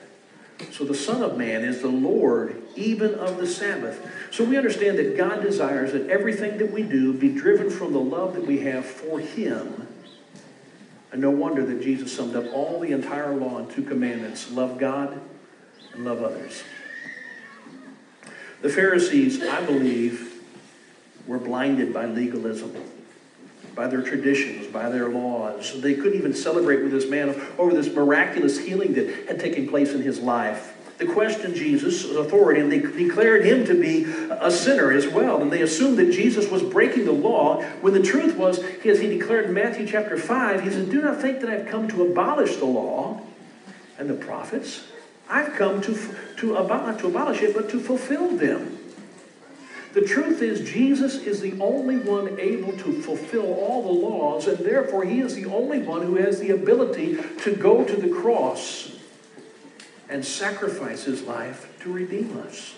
So 0.71 0.85
the 0.85 0.93
Son 0.93 1.23
of 1.23 1.35
Man 1.35 1.63
is 1.63 1.81
the 1.81 1.87
Lord 1.87 2.61
even 2.75 3.15
of 3.15 3.37
the 3.37 3.47
Sabbath. 3.47 4.07
So 4.29 4.43
we 4.43 4.55
understand 4.55 4.99
that 4.99 5.17
God 5.17 5.41
desires 5.41 5.93
that 5.93 6.11
everything 6.11 6.59
that 6.59 6.71
we 6.71 6.83
do 6.83 7.11
be 7.11 7.29
driven 7.29 7.71
from 7.71 7.93
the 7.93 7.99
love 7.99 8.35
that 8.35 8.45
we 8.45 8.59
have 8.59 8.85
for 8.85 9.19
Him. 9.19 9.87
And 11.11 11.19
no 11.19 11.31
wonder 11.31 11.65
that 11.65 11.81
Jesus 11.81 12.15
summed 12.15 12.35
up 12.35 12.45
all 12.53 12.79
the 12.81 12.91
entire 12.91 13.33
law 13.33 13.57
in 13.57 13.67
two 13.67 13.81
commandments 13.81 14.51
love 14.51 14.77
God 14.77 15.19
and 15.95 16.05
love 16.05 16.21
others. 16.21 16.61
The 18.61 18.69
Pharisees, 18.69 19.41
I 19.41 19.65
believe, 19.65 20.39
were 21.25 21.39
blinded 21.39 21.91
by 21.91 22.05
legalism 22.05 22.75
by 23.75 23.87
their 23.87 24.01
traditions, 24.01 24.67
by 24.67 24.89
their 24.89 25.09
laws. 25.09 25.81
They 25.81 25.95
couldn't 25.95 26.17
even 26.17 26.33
celebrate 26.33 26.83
with 26.83 26.91
this 26.91 27.09
man 27.09 27.35
over 27.57 27.73
this 27.73 27.93
miraculous 27.93 28.59
healing 28.59 28.93
that 28.93 29.27
had 29.27 29.39
taken 29.39 29.67
place 29.67 29.93
in 29.93 30.01
his 30.01 30.19
life. 30.19 30.75
They 30.97 31.07
questioned 31.07 31.55
Jesus' 31.55 32.05
authority 32.05 32.61
and 32.61 32.71
they 32.71 32.79
declared 32.79 33.43
him 33.43 33.65
to 33.65 33.73
be 33.73 34.05
a 34.29 34.51
sinner 34.51 34.91
as 34.91 35.07
well. 35.07 35.41
And 35.41 35.51
they 35.51 35.61
assumed 35.61 35.97
that 35.97 36.11
Jesus 36.11 36.49
was 36.49 36.61
breaking 36.61 37.05
the 37.05 37.11
law 37.11 37.61
when 37.81 37.93
the 37.93 38.01
truth 38.01 38.35
was, 38.35 38.59
as 38.85 38.99
he 38.99 39.07
declared 39.07 39.45
in 39.45 39.53
Matthew 39.53 39.87
chapter 39.87 40.17
5, 40.17 40.63
he 40.63 40.69
said, 40.69 40.91
Do 40.91 41.01
not 41.01 41.19
think 41.19 41.41
that 41.41 41.49
I've 41.49 41.67
come 41.67 41.87
to 41.89 42.03
abolish 42.03 42.57
the 42.57 42.65
law 42.65 43.21
and 43.97 44.09
the 44.09 44.13
prophets. 44.13 44.83
I've 45.29 45.53
come 45.55 45.81
to, 45.81 46.15
to, 46.37 46.53
not 46.53 46.99
to 46.99 47.07
abolish 47.07 47.41
it, 47.41 47.55
but 47.55 47.69
to 47.71 47.79
fulfill 47.79 48.35
them. 48.35 48.77
The 49.93 50.01
truth 50.01 50.41
is, 50.41 50.67
Jesus 50.67 51.17
is 51.17 51.39
the 51.39 51.59
only 51.59 51.97
one 51.97 52.39
able 52.39 52.71
to 52.77 53.01
fulfill 53.01 53.53
all 53.53 53.83
the 53.83 53.91
laws, 53.91 54.47
and 54.47 54.57
therefore 54.65 55.05
he 55.05 55.19
is 55.19 55.35
the 55.35 55.45
only 55.45 55.79
one 55.79 56.01
who 56.01 56.15
has 56.15 56.39
the 56.39 56.49
ability 56.49 57.17
to 57.41 57.55
go 57.55 57.83
to 57.83 57.95
the 57.95 58.09
cross 58.09 58.91
and 60.09 60.25
sacrifice 60.25 61.03
his 61.03 61.21
life 61.21 61.71
to 61.81 61.93
redeem 61.93 62.35
us. 62.39 62.73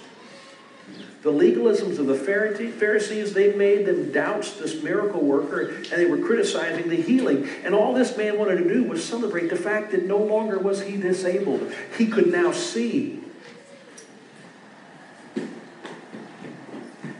The 1.23 1.31
legalisms 1.31 1.97
of 1.97 2.05
the 2.05 2.15
Pharisees, 2.15 3.33
they 3.33 3.53
made 3.53 3.85
them 3.85 4.11
doubt 4.11 4.53
this 4.59 4.83
miracle 4.83 5.21
worker, 5.21 5.69
and 5.69 5.85
they 5.85 6.05
were 6.05 6.19
criticizing 6.19 6.89
the 6.89 7.01
healing. 7.01 7.47
And 7.63 7.73
all 7.73 7.93
this 7.93 8.15
man 8.15 8.37
wanted 8.37 8.57
to 8.57 8.67
do 8.71 8.83
was 8.83 9.03
celebrate 9.03 9.49
the 9.49 9.55
fact 9.55 9.91
that 9.91 10.05
no 10.05 10.17
longer 10.17 10.59
was 10.59 10.83
he 10.83 10.97
disabled. 10.97 11.73
He 11.97 12.07
could 12.07 12.31
now 12.31 12.51
see 12.51 13.23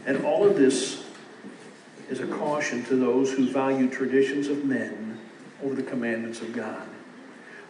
And 0.06 0.24
all 0.24 0.46
of 0.46 0.56
this 0.56 1.04
is 2.08 2.20
a 2.20 2.26
caution 2.26 2.84
to 2.84 2.96
those 2.96 3.32
who 3.32 3.48
value 3.48 3.90
traditions 3.90 4.46
of 4.48 4.64
men 4.64 5.18
over 5.62 5.74
the 5.74 5.82
commandments 5.82 6.40
of 6.40 6.52
God. 6.52 6.88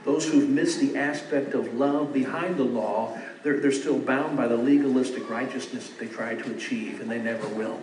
Those 0.04 0.28
who've 0.28 0.48
missed 0.48 0.78
the 0.78 0.96
aspect 0.96 1.54
of 1.54 1.74
love 1.74 2.12
behind 2.12 2.58
the 2.58 2.64
law, 2.64 3.18
they're, 3.42 3.58
they're 3.58 3.72
still 3.72 3.98
bound 3.98 4.36
by 4.36 4.46
the 4.46 4.56
legalistic 4.56 5.28
righteousness 5.28 5.90
they 5.98 6.06
try 6.06 6.34
to 6.34 6.54
achieve, 6.54 7.00
and 7.00 7.10
they 7.10 7.18
never 7.18 7.48
will. 7.48 7.80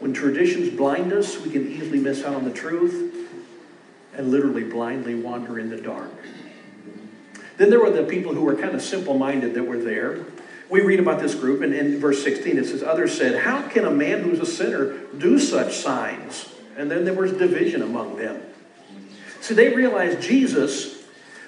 When 0.00 0.12
traditions 0.12 0.68
blind 0.76 1.12
us, 1.12 1.40
we 1.40 1.50
can 1.50 1.70
easily 1.70 1.98
miss 1.98 2.24
out 2.24 2.34
on 2.34 2.44
the 2.44 2.52
truth 2.52 3.30
and 4.14 4.30
literally 4.30 4.64
blindly 4.64 5.14
wander 5.14 5.58
in 5.58 5.70
the 5.70 5.80
dark. 5.80 6.12
Then 7.56 7.70
there 7.70 7.80
were 7.80 7.90
the 7.90 8.04
people 8.04 8.34
who 8.34 8.42
were 8.42 8.54
kind 8.54 8.74
of 8.74 8.82
simple 8.82 9.16
minded 9.16 9.54
that 9.54 9.64
were 9.64 9.78
there. 9.78 10.26
We 10.68 10.80
read 10.80 10.98
about 10.98 11.20
this 11.20 11.34
group, 11.34 11.62
and 11.62 11.72
in 11.72 12.00
verse 12.00 12.22
16 12.24 12.58
it 12.58 12.66
says, 12.66 12.82
Others 12.82 13.16
said, 13.16 13.42
How 13.42 13.62
can 13.68 13.84
a 13.84 13.90
man 13.90 14.22
who's 14.22 14.40
a 14.40 14.46
sinner 14.46 14.98
do 15.16 15.38
such 15.38 15.76
signs? 15.76 16.52
And 16.76 16.90
then 16.90 17.04
there 17.04 17.14
was 17.14 17.32
division 17.32 17.82
among 17.82 18.16
them. 18.16 18.42
See, 19.40 19.54
they 19.54 19.72
realized 19.72 20.20
Jesus, 20.20 21.04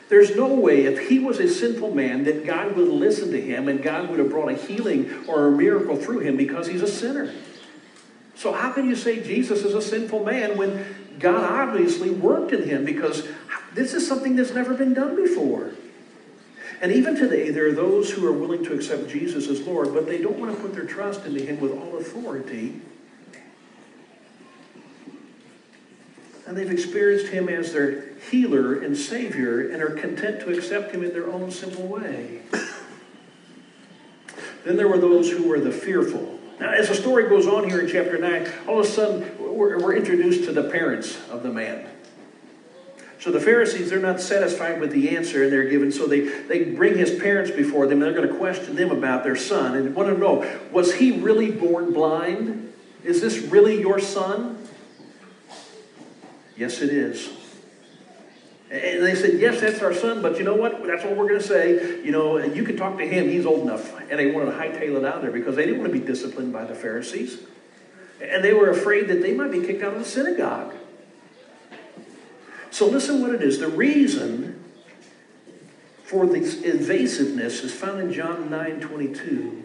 there's 0.09 0.37
no 0.37 0.55
way 0.55 0.85
if 0.85 1.09
he 1.09 1.19
was 1.19 1.39
a 1.39 1.49
sinful 1.49 1.95
man 1.95 2.25
that 2.25 2.47
God 2.47 2.77
would 2.77 2.89
listen 2.89 3.33
to 3.33 3.41
him 3.41 3.69
and 3.69 3.83
God 3.83 4.09
would 4.09 4.19
have 4.19 4.31
brought 4.31 4.51
a 4.51 4.55
healing 4.55 5.25
or 5.27 5.49
a 5.49 5.51
miracle 5.51 5.97
through 5.97 6.21
him 6.21 6.37
because 6.37 6.67
he's 6.67 6.83
a 6.83 6.89
sinner. 6.89 7.33
So, 8.37 8.53
how 8.53 8.73
can 8.73 8.89
you 8.89 8.95
say 8.95 9.21
Jesus 9.21 9.65
is 9.65 9.75
a 9.75 9.83
sinful 9.83 10.25
man 10.25 10.57
when 10.57 11.17
God 11.19 11.69
obviously 11.69 12.11
worked 12.11 12.53
in 12.53 12.63
him? 12.63 12.85
Because 12.85 13.27
this 13.75 13.95
is 13.95 14.07
something 14.07 14.37
that's 14.37 14.55
never 14.55 14.75
been 14.75 14.95
done 14.95 15.17
before. 15.17 15.73
And 16.81 16.93
even 16.93 17.17
today, 17.17 17.51
there 17.51 17.67
are 17.67 17.73
those 17.73 18.11
who 18.11 18.27
are 18.27 18.33
willing 18.33 18.65
to 18.65 18.73
accept 18.73 19.09
Jesus 19.09 19.49
as 19.49 19.67
Lord, 19.67 19.93
but 19.93 20.07
they 20.07 20.19
don't 20.19 20.39
want 20.39 20.55
to 20.55 20.63
put 20.63 20.75
their 20.75 20.85
trust 20.85 21.25
into 21.25 21.45
him 21.45 21.59
with 21.61 21.73
all 21.73 21.97
authority. 21.99 22.81
And 26.47 26.57
they've 26.57 26.71
experienced 26.71 27.33
him 27.33 27.49
as 27.49 27.73
their 27.73 28.15
healer 28.31 28.81
and 28.81 28.97
savior 28.97 29.69
and 29.69 29.83
are 29.83 29.91
content 29.91 30.41
to 30.41 30.57
accept 30.57 30.93
him 30.93 31.03
in 31.03 31.13
their 31.13 31.31
own 31.31 31.51
simple 31.51 31.87
way. 31.87 32.43
then 34.65 34.77
there 34.77 34.89
were 34.89 34.99
those 34.99 35.31
who 35.31 35.49
were 35.49 35.61
the 35.61 35.73
fearful. 35.73 36.39
Now, 36.61 36.71
as 36.71 36.89
the 36.89 36.95
story 36.95 37.29
goes 37.29 37.47
on 37.47 37.69
here 37.69 37.81
in 37.81 37.89
chapter 37.89 38.19
9, 38.19 38.53
all 38.67 38.81
of 38.81 38.87
a 38.87 38.89
sudden 38.89 39.37
we're, 39.39 39.79
we're 39.79 39.97
introduced 39.97 40.45
to 40.45 40.53
the 40.53 40.71
parents 40.71 41.19
of 41.29 41.43
the 41.43 41.51
man. 41.51 41.87
So 43.21 43.33
the 43.33 43.41
Pharisees, 43.41 43.91
they're 43.91 43.99
not 43.99 44.21
satisfied 44.21 44.81
with 44.81 44.93
the 44.93 45.17
answer 45.17 45.51
they're 45.51 45.69
given, 45.69 45.91
so 45.91 46.07
they, 46.07 46.21
they 46.21 46.65
bring 46.65 46.97
his 46.97 47.19
parents 47.19 47.51
before 47.51 47.87
them 47.87 48.01
and 48.01 48.03
they're 48.03 48.13
going 48.13 48.29
to 48.29 48.39
question 48.39 48.77
them 48.77 48.91
about 48.91 49.25
their 49.25 49.35
son 49.35 49.75
and 49.77 49.95
want 49.95 50.09
to 50.09 50.17
know 50.17 50.49
was 50.71 50.95
he 50.95 51.19
really 51.19 51.51
born 51.51 51.93
blind? 51.93 52.73
Is 53.03 53.21
this 53.21 53.39
really 53.39 53.81
your 53.81 53.99
son? 53.99 54.69
Yes, 56.57 56.81
it 56.81 56.91
is. 56.91 57.31
And 58.71 59.03
they 59.03 59.15
said, 59.15 59.41
Yes, 59.41 59.61
that's 59.61 59.81
our 59.81 59.95
son, 59.95 60.21
but 60.21 60.39
you 60.39 60.45
know 60.45 60.55
what? 60.55 60.87
That's 60.87 61.03
what 61.03 61.17
we're 61.17 61.29
going 61.29 61.41
to 61.41 61.47
say. 61.47 62.03
You 62.05 62.13
know, 62.13 62.39
you 62.39 62.65
can 62.65 62.77
talk 62.77 62.99
to 62.99 63.07
him, 63.07 63.29
he's 63.29 63.47
old 63.47 63.63
enough. 63.63 63.99
And 64.11 64.19
they 64.19 64.31
wanted 64.31 64.53
to 64.53 64.59
hightail 64.59 64.97
it 64.97 65.05
out 65.05 65.17
of 65.17 65.23
there 65.23 65.31
because 65.31 65.57
they 65.57 65.65
didn't 65.65 65.81
want 65.81 65.93
to 65.93 65.99
be 65.99 66.05
disciplined 66.05 66.53
by 66.53 66.65
the 66.65 66.75
Pharisees. 66.75 67.41
And 68.21 68.45
they 68.45 68.53
were 68.53 68.69
afraid 68.69 69.09
that 69.09 69.23
they 69.23 69.33
might 69.33 69.51
be 69.51 69.61
kicked 69.61 69.83
out 69.83 69.95
of 69.95 70.01
the 70.01 70.05
synagogue. 70.05 70.75
So 72.79 72.87
listen 72.87 73.21
what 73.21 73.35
it 73.35 73.43
is. 73.43 73.59
The 73.59 73.67
reason 73.67 74.63
for 76.05 76.27
this 76.27 76.63
evasiveness 76.63 77.65
is 77.65 77.75
found 77.75 78.01
in 78.01 78.13
John 78.13 78.49
9 78.51 78.79
22. 78.79 79.65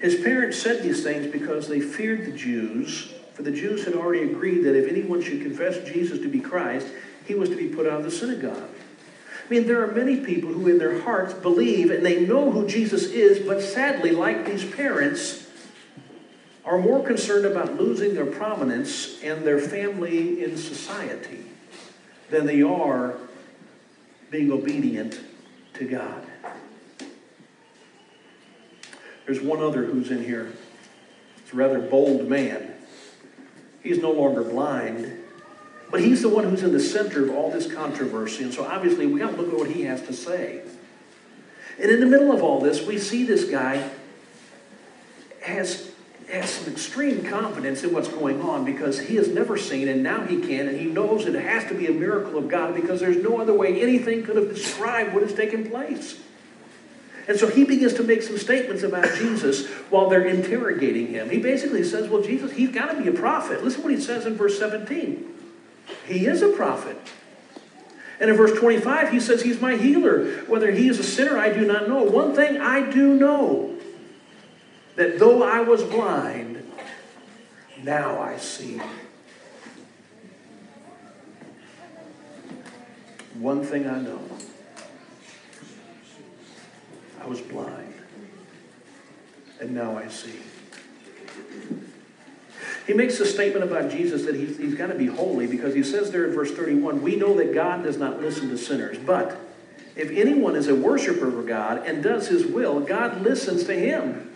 His 0.00 0.16
parents 0.16 0.58
said 0.58 0.82
these 0.82 1.04
things 1.04 1.28
because 1.28 1.68
they 1.68 1.78
feared 1.78 2.26
the 2.26 2.32
Jews, 2.32 3.14
for 3.34 3.44
the 3.44 3.52
Jews 3.52 3.84
had 3.84 3.94
already 3.94 4.28
agreed 4.28 4.64
that 4.64 4.74
if 4.74 4.88
anyone 4.88 5.22
should 5.22 5.42
confess 5.42 5.78
Jesus 5.88 6.18
to 6.18 6.28
be 6.28 6.40
Christ, 6.40 6.88
he 7.24 7.36
was 7.36 7.50
to 7.50 7.56
be 7.56 7.68
put 7.68 7.86
out 7.86 8.00
of 8.00 8.02
the 8.04 8.10
synagogue. 8.10 8.68
I 9.46 9.48
mean, 9.48 9.68
there 9.68 9.88
are 9.88 9.92
many 9.92 10.16
people 10.16 10.52
who 10.52 10.66
in 10.66 10.78
their 10.78 11.02
hearts 11.02 11.34
believe 11.34 11.92
and 11.92 12.04
they 12.04 12.26
know 12.26 12.50
who 12.50 12.66
Jesus 12.66 13.04
is, 13.04 13.46
but 13.46 13.62
sadly, 13.62 14.10
like 14.10 14.44
these 14.44 14.64
parents, 14.64 15.46
are 16.64 16.78
more 16.78 17.06
concerned 17.06 17.46
about 17.46 17.76
losing 17.76 18.14
their 18.14 18.26
prominence 18.26 19.22
and 19.22 19.44
their 19.44 19.60
family 19.60 20.42
in 20.42 20.56
society 20.56 21.45
than 22.30 22.46
they 22.46 22.62
are 22.62 23.16
being 24.30 24.50
obedient 24.50 25.20
to 25.74 25.84
God. 25.84 26.26
There's 29.24 29.40
one 29.40 29.60
other 29.60 29.84
who's 29.84 30.10
in 30.10 30.24
here. 30.24 30.52
It's 31.38 31.52
a 31.52 31.56
rather 31.56 31.80
bold 31.80 32.28
man. 32.28 32.74
He's 33.82 33.98
no 33.98 34.10
longer 34.10 34.42
blind, 34.42 35.22
but 35.90 36.00
he's 36.00 36.22
the 36.22 36.28
one 36.28 36.44
who's 36.44 36.62
in 36.62 36.72
the 36.72 36.80
center 36.80 37.24
of 37.24 37.30
all 37.30 37.50
this 37.50 37.72
controversy. 37.72 38.44
And 38.44 38.52
so 38.52 38.64
obviously 38.64 39.06
we 39.06 39.20
got 39.20 39.32
to 39.32 39.36
look 39.36 39.52
at 39.52 39.58
what 39.58 39.70
he 39.70 39.82
has 39.82 40.02
to 40.02 40.12
say. 40.12 40.62
And 41.78 41.90
in 41.90 42.00
the 42.00 42.06
middle 42.06 42.32
of 42.32 42.42
all 42.42 42.60
this, 42.60 42.82
we 42.84 42.98
see 42.98 43.24
this 43.24 43.44
guy 43.44 43.90
has 45.42 45.90
has 46.30 46.50
some 46.50 46.72
extreme 46.72 47.24
confidence 47.24 47.84
in 47.84 47.92
what's 47.92 48.08
going 48.08 48.40
on 48.40 48.64
because 48.64 48.98
he 48.98 49.16
has 49.16 49.28
never 49.28 49.56
seen 49.56 49.88
and 49.88 50.02
now 50.02 50.24
he 50.24 50.40
can 50.40 50.68
and 50.68 50.78
he 50.78 50.86
knows 50.86 51.24
it 51.24 51.34
has 51.34 51.68
to 51.68 51.74
be 51.74 51.86
a 51.86 51.92
miracle 51.92 52.36
of 52.36 52.48
God 52.48 52.74
because 52.74 53.00
there's 53.00 53.22
no 53.22 53.40
other 53.40 53.54
way 53.54 53.80
anything 53.80 54.24
could 54.24 54.36
have 54.36 54.52
described 54.52 55.14
what 55.14 55.22
has 55.22 55.32
taken 55.32 55.70
place. 55.70 56.18
And 57.28 57.38
so 57.38 57.48
he 57.48 57.64
begins 57.64 57.94
to 57.94 58.02
make 58.02 58.22
some 58.22 58.38
statements 58.38 58.82
about 58.82 59.14
Jesus 59.16 59.66
while 59.90 60.08
they're 60.08 60.26
interrogating 60.26 61.08
him. 61.08 61.30
He 61.30 61.38
basically 61.38 61.82
says, 61.82 62.08
Well, 62.08 62.22
Jesus, 62.22 62.52
he's 62.52 62.70
got 62.70 62.92
to 62.92 63.02
be 63.02 63.08
a 63.08 63.12
prophet. 63.12 63.64
Listen 63.64 63.82
what 63.82 63.92
he 63.92 64.00
says 64.00 64.26
in 64.26 64.36
verse 64.36 64.58
17. 64.58 65.32
He 66.06 66.26
is 66.26 66.42
a 66.42 66.48
prophet. 66.48 66.96
And 68.20 68.30
in 68.30 68.36
verse 68.36 68.56
25, 68.58 69.10
he 69.10 69.20
says, 69.20 69.42
He's 69.42 69.60
my 69.60 69.76
healer. 69.76 70.24
Whether 70.44 70.70
he 70.70 70.88
is 70.88 71.00
a 71.00 71.04
sinner, 71.04 71.36
I 71.36 71.52
do 71.52 71.66
not 71.66 71.88
know. 71.88 72.04
One 72.04 72.34
thing 72.34 72.60
I 72.60 72.88
do 72.90 73.14
know 73.14 73.75
that 74.96 75.18
though 75.18 75.42
I 75.42 75.60
was 75.60 75.82
blind, 75.82 76.62
now 77.82 78.20
I 78.20 78.38
see. 78.38 78.80
One 83.38 83.62
thing 83.62 83.86
I 83.86 84.00
know 84.00 84.20
I 87.20 87.26
was 87.26 87.40
blind, 87.40 87.94
and 89.60 89.74
now 89.74 89.98
I 89.98 90.08
see. 90.08 90.40
He 92.86 92.94
makes 92.94 93.18
a 93.18 93.26
statement 93.26 93.64
about 93.64 93.90
Jesus 93.90 94.24
that 94.26 94.36
he's, 94.36 94.56
he's 94.58 94.74
got 94.74 94.86
to 94.86 94.94
be 94.94 95.06
holy 95.06 95.48
because 95.48 95.74
he 95.74 95.82
says 95.82 96.12
there 96.12 96.24
in 96.24 96.32
verse 96.32 96.52
31 96.52 97.02
we 97.02 97.16
know 97.16 97.34
that 97.34 97.52
God 97.52 97.82
does 97.82 97.98
not 97.98 98.20
listen 98.20 98.48
to 98.50 98.56
sinners, 98.56 98.96
but 98.96 99.38
if 99.96 100.10
anyone 100.10 100.54
is 100.54 100.68
a 100.68 100.74
worshiper 100.74 101.26
of 101.26 101.46
God 101.46 101.84
and 101.84 102.02
does 102.02 102.28
his 102.28 102.46
will, 102.46 102.80
God 102.80 103.22
listens 103.22 103.64
to 103.64 103.74
him. 103.74 104.35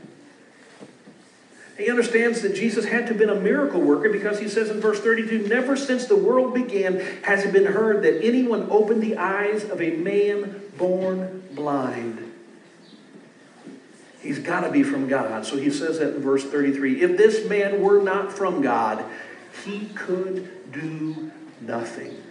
He 1.80 1.88
understands 1.88 2.42
that 2.42 2.54
Jesus 2.54 2.84
had 2.84 3.06
to 3.06 3.08
have 3.08 3.18
been 3.18 3.30
a 3.30 3.40
miracle 3.40 3.80
worker 3.80 4.10
because 4.10 4.38
he 4.38 4.48
says 4.48 4.68
in 4.68 4.80
verse 4.80 5.00
32 5.00 5.48
Never 5.48 5.76
since 5.76 6.06
the 6.06 6.16
world 6.16 6.52
began 6.52 7.00
has 7.22 7.44
it 7.44 7.52
been 7.52 7.64
heard 7.64 8.02
that 8.02 8.22
anyone 8.22 8.68
opened 8.70 9.02
the 9.02 9.16
eyes 9.16 9.64
of 9.64 9.80
a 9.80 9.90
man 9.90 10.60
born 10.76 11.42
blind. 11.52 12.32
He's 14.20 14.38
got 14.38 14.60
to 14.60 14.70
be 14.70 14.82
from 14.82 15.08
God. 15.08 15.46
So 15.46 15.56
he 15.56 15.70
says 15.70 15.98
that 16.00 16.16
in 16.16 16.20
verse 16.20 16.44
33 16.44 17.00
If 17.00 17.16
this 17.16 17.48
man 17.48 17.80
were 17.80 18.02
not 18.02 18.30
from 18.30 18.60
God, 18.60 19.02
he 19.64 19.86
could 19.94 20.70
do 20.72 21.32
nothing. 21.62 22.22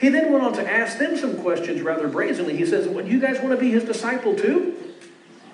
He 0.00 0.08
then 0.08 0.32
went 0.32 0.44
on 0.44 0.52
to 0.54 0.70
ask 0.72 0.98
them 0.98 1.16
some 1.16 1.42
questions 1.42 1.82
rather 1.82 2.06
brazenly. 2.06 2.56
He 2.56 2.64
says, 2.64 2.86
Well, 2.86 3.04
you 3.04 3.20
guys 3.20 3.40
want 3.40 3.50
to 3.50 3.56
be 3.56 3.72
his 3.72 3.82
disciple 3.82 4.36
too? 4.36 4.76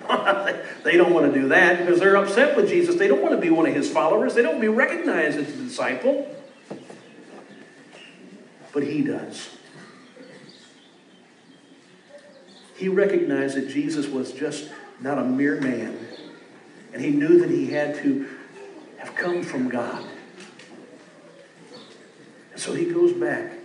they 0.83 0.97
don't 0.97 1.13
want 1.13 1.33
to 1.33 1.39
do 1.39 1.49
that 1.49 1.79
because 1.79 1.99
they're 1.99 2.15
upset 2.15 2.55
with 2.55 2.69
Jesus. 2.69 2.95
They 2.95 3.07
don't 3.07 3.21
want 3.21 3.35
to 3.35 3.41
be 3.41 3.49
one 3.49 3.65
of 3.65 3.73
his 3.73 3.89
followers. 3.89 4.33
They 4.35 4.41
don't 4.41 4.61
be 4.61 4.67
recognized 4.67 5.37
as 5.37 5.49
a 5.49 5.57
disciple. 5.57 6.33
But 8.73 8.83
he 8.83 9.01
does. 9.01 9.49
He 12.75 12.87
recognized 12.87 13.57
that 13.57 13.69
Jesus 13.69 14.07
was 14.07 14.31
just 14.31 14.69
not 15.01 15.17
a 15.17 15.23
mere 15.23 15.59
man. 15.59 15.97
And 16.93 17.01
he 17.01 17.11
knew 17.11 17.39
that 17.39 17.49
he 17.49 17.71
had 17.71 17.95
to 17.95 18.27
have 18.97 19.15
come 19.15 19.43
from 19.43 19.67
God. 19.67 20.05
And 22.51 22.61
so 22.61 22.73
he 22.73 22.85
goes 22.85 23.13
back 23.13 23.56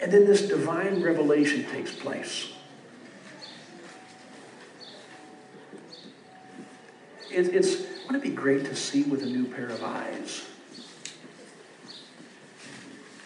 And 0.00 0.12
then 0.12 0.26
this 0.26 0.46
divine 0.46 1.02
revelation 1.02 1.64
takes 1.70 1.94
place. 1.94 2.52
It, 7.30 7.54
it's, 7.54 7.82
wouldn't 8.06 8.24
it 8.24 8.28
be 8.28 8.34
great 8.34 8.64
to 8.66 8.74
see 8.74 9.02
with 9.02 9.22
a 9.22 9.26
new 9.26 9.44
pair 9.44 9.68
of 9.68 9.82
eyes? 9.82 10.46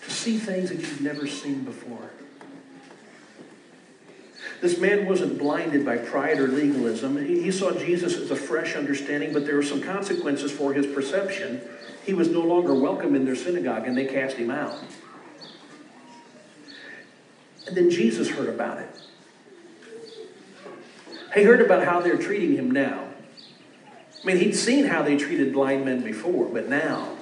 To 0.04 0.10
see 0.10 0.38
things 0.38 0.70
that 0.70 0.80
you've 0.80 1.00
never 1.00 1.26
seen 1.26 1.64
before. 1.64 2.10
This 4.60 4.78
man 4.78 5.06
wasn't 5.06 5.38
blinded 5.38 5.86
by 5.86 5.96
pride 5.96 6.38
or 6.38 6.48
legalism. 6.48 7.16
He, 7.24 7.42
he 7.42 7.50
saw 7.50 7.72
Jesus 7.72 8.16
as 8.16 8.30
a 8.30 8.36
fresh 8.36 8.76
understanding, 8.76 9.32
but 9.32 9.46
there 9.46 9.56
were 9.56 9.62
some 9.62 9.80
consequences 9.80 10.52
for 10.52 10.72
his 10.74 10.86
perception. 10.86 11.62
He 12.04 12.12
was 12.12 12.28
no 12.28 12.42
longer 12.42 12.74
welcome 12.74 13.14
in 13.14 13.24
their 13.24 13.36
synagogue, 13.36 13.86
and 13.86 13.96
they 13.96 14.06
cast 14.06 14.36
him 14.36 14.50
out. 14.50 14.78
And 17.70 17.76
then 17.76 17.88
Jesus 17.88 18.28
heard 18.28 18.48
about 18.48 18.78
it. 18.78 18.88
He 21.34 21.44
heard 21.44 21.60
about 21.60 21.84
how 21.84 22.00
they're 22.00 22.18
treating 22.18 22.56
him 22.56 22.68
now. 22.68 23.04
I 24.20 24.26
mean, 24.26 24.38
he'd 24.38 24.56
seen 24.56 24.86
how 24.86 25.02
they 25.02 25.16
treated 25.16 25.52
blind 25.52 25.84
men 25.84 26.02
before, 26.02 26.46
but 26.46 26.68
now. 26.68 27.16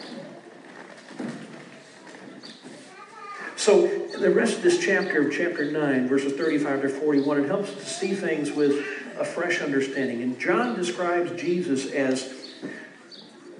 So, 3.56 3.88
the 4.18 4.30
rest 4.30 4.56
of 4.56 4.62
this 4.62 4.78
chapter, 4.82 5.28
chapter 5.28 5.70
9, 5.70 6.08
verses 6.08 6.32
35 6.32 6.80
to 6.80 6.88
41, 6.88 7.44
it 7.44 7.46
helps 7.48 7.74
to 7.74 7.84
see 7.84 8.14
things 8.14 8.50
with 8.50 8.72
a 9.18 9.26
fresh 9.26 9.60
understanding. 9.60 10.22
And 10.22 10.40
John 10.40 10.74
describes 10.74 11.30
Jesus 11.38 11.92
as 11.92 12.54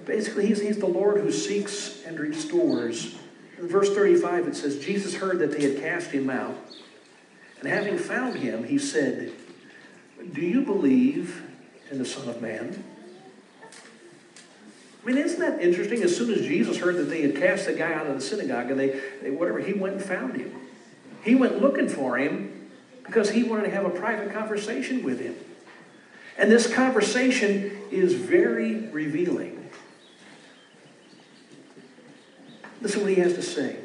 basically, 0.05 0.47
he's, 0.47 0.59
he's 0.59 0.79
the 0.79 0.87
Lord 0.87 1.21
who 1.21 1.31
seeks 1.31 2.01
and 2.07 2.19
restores. 2.19 3.18
In 3.59 3.67
verse 3.67 3.93
35, 3.93 4.47
it 4.47 4.55
says, 4.55 4.79
Jesus 4.79 5.15
heard 5.15 5.39
that 5.39 5.51
they 5.51 5.61
had 5.61 5.81
cast 5.81 6.11
him 6.11 6.29
out. 6.29 6.55
And 7.59 7.67
having 7.67 7.97
found 7.97 8.37
him, 8.37 8.63
he 8.63 8.77
said, 8.77 9.33
Do 10.33 10.41
you 10.41 10.61
believe 10.61 11.43
in 11.91 11.97
the 11.97 12.05
Son 12.05 12.29
of 12.29 12.41
Man? 12.41 12.83
I 15.03 15.07
mean, 15.07 15.17
isn't 15.17 15.39
that 15.39 15.61
interesting? 15.61 16.03
As 16.03 16.15
soon 16.15 16.33
as 16.33 16.41
Jesus 16.41 16.77
heard 16.77 16.95
that 16.97 17.09
they 17.09 17.21
had 17.21 17.35
cast 17.35 17.65
the 17.65 17.73
guy 17.73 17.93
out 17.93 18.07
of 18.07 18.15
the 18.15 18.21
synagogue 18.21 18.71
and 18.71 18.79
they, 18.79 19.01
they 19.21 19.31
whatever, 19.31 19.59
he 19.59 19.73
went 19.73 19.95
and 19.95 20.03
found 20.03 20.37
him. 20.37 20.53
He 21.23 21.35
went 21.35 21.61
looking 21.61 21.89
for 21.89 22.17
him 22.17 22.69
because 23.05 23.29
he 23.29 23.43
wanted 23.43 23.63
to 23.63 23.71
have 23.71 23.85
a 23.85 23.89
private 23.89 24.33
conversation 24.33 25.03
with 25.03 25.19
him. 25.19 25.35
And 26.37 26.49
this 26.49 26.73
conversation 26.73 27.77
is 27.91 28.13
very 28.13 28.87
revealing. 28.87 29.58
Listen 32.81 33.01
what 33.01 33.09
he 33.09 33.17
has 33.17 33.33
to 33.33 33.41
say. 33.41 33.77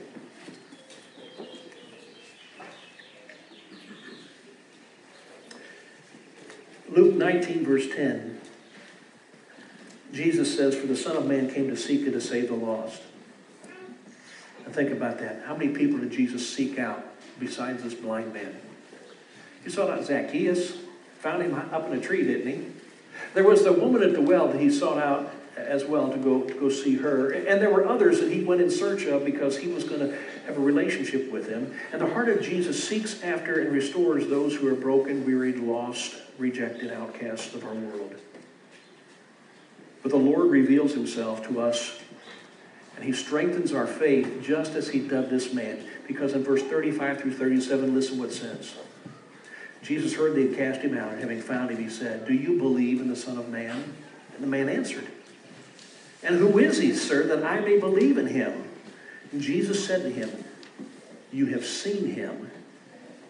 Luke 6.91 7.15
19, 7.15 7.65
verse 7.65 7.89
10. 7.89 8.41
Jesus 10.13 10.57
says, 10.57 10.77
For 10.77 10.87
the 10.87 10.97
Son 10.97 11.17
of 11.17 11.27
Man 11.27 11.53
came 11.53 11.69
to 11.69 11.77
seek 11.77 12.03
and 12.03 12.13
to 12.13 12.21
save 12.21 12.49
the 12.49 12.55
lost. 12.55 13.03
And 14.65 14.73
think 14.73 14.93
about 14.93 15.19
that. 15.19 15.43
How 15.45 15.57
many 15.57 15.75
people 15.75 15.99
did 15.99 16.13
Jesus 16.13 16.49
seek 16.49 16.79
out 16.79 17.05
besides 17.41 17.83
this 17.83 17.95
blind 17.95 18.33
man? 18.33 18.55
You 19.65 19.71
saw 19.71 19.87
that 19.87 20.05
Zacchaeus 20.05 20.77
found 21.19 21.43
him 21.43 21.55
up 21.55 21.87
in 21.87 21.99
a 21.99 22.01
tree, 22.01 22.23
didn't 22.23 22.47
he? 22.47 22.67
There 23.35 23.45
was 23.45 23.65
the 23.65 23.73
woman 23.73 24.05
at 24.05 24.13
the 24.13 24.21
well 24.21 24.47
that 24.49 24.61
he 24.61 24.71
sought 24.71 24.99
out 24.99 25.33
as 25.57 25.85
well 25.85 26.11
to 26.11 26.19
go 26.19 26.43
to 26.43 26.55
go 26.55 26.69
see 26.69 26.97
her. 26.97 27.31
And 27.31 27.61
there 27.61 27.71
were 27.71 27.87
others 27.87 28.21
that 28.21 28.31
he 28.31 28.43
went 28.45 28.61
in 28.61 28.71
search 28.71 29.05
of 29.05 29.25
because 29.25 29.57
he 29.57 29.69
was 29.69 29.85
going 29.85 30.01
to 30.01 30.17
have 30.47 30.57
a 30.57 30.61
relationship 30.61 31.31
with 31.31 31.49
them. 31.49 31.75
And 31.93 32.01
the 32.01 32.11
heart 32.11 32.29
of 32.29 32.43
Jesus 32.43 32.87
seeks 32.87 33.23
after 33.23 33.61
and 33.61 33.73
restores 33.73 34.27
those 34.27 34.55
who 34.55 34.69
are 34.69 34.75
broken, 34.75 35.25
wearied, 35.25 35.59
lost, 35.59 36.17
rejected, 36.39 36.93
outcasts 36.93 37.55
of 37.55 37.65
our 37.65 37.75
world. 37.75 38.15
But 40.03 40.11
the 40.11 40.19
Lord 40.19 40.51
reveals 40.51 40.93
himself 40.93 41.47
to 41.49 41.61
us 41.61 41.99
and 42.97 43.05
he 43.05 43.13
strengthens 43.13 43.73
our 43.73 43.87
faith 43.87 44.41
just 44.43 44.75
as 44.75 44.89
he 44.89 45.01
did 45.01 45.31
this 45.31 45.53
man. 45.53 45.85
Because 46.07 46.35
in 46.35 46.45
verse 46.45 46.63
35 46.63 47.21
through 47.21 47.33
37, 47.33 47.95
listen 47.95 48.19
what 48.19 48.29
it 48.29 48.35
says. 48.35 48.77
Jesus 49.83 50.15
heard 50.15 50.35
they 50.35 50.49
had 50.49 50.57
cast 50.57 50.81
him 50.81 50.97
out, 50.97 51.13
and 51.13 51.21
having 51.21 51.43
found 51.43 51.71
him, 51.71 51.77
he 51.77 51.91
said, 51.91 52.27
Do 52.27 52.33
you 52.33 52.59
believe 52.59 53.01
in 53.01 53.09
the 53.09 53.17
Son 53.17 53.37
of 53.37 53.49
Man? 53.51 53.95
And 54.35 54.43
the 54.43 54.47
man 54.47 54.69
answered, 54.69 55.07
And 56.25 56.37
who 56.37 56.59
is 56.59 56.79
he, 56.79 56.95
sir, 56.95 57.25
that 57.27 57.45
I 57.45 57.61
may 57.61 57.79
believe 57.79 58.17
in 58.17 58.27
him? 58.27 58.65
And 59.31 59.41
Jesus 59.41 59.87
said 59.87 60.03
to 60.03 60.11
him, 60.11 60.31
You 61.33 61.47
have 61.47 61.67
seen 61.67 62.07
him, 62.07 62.51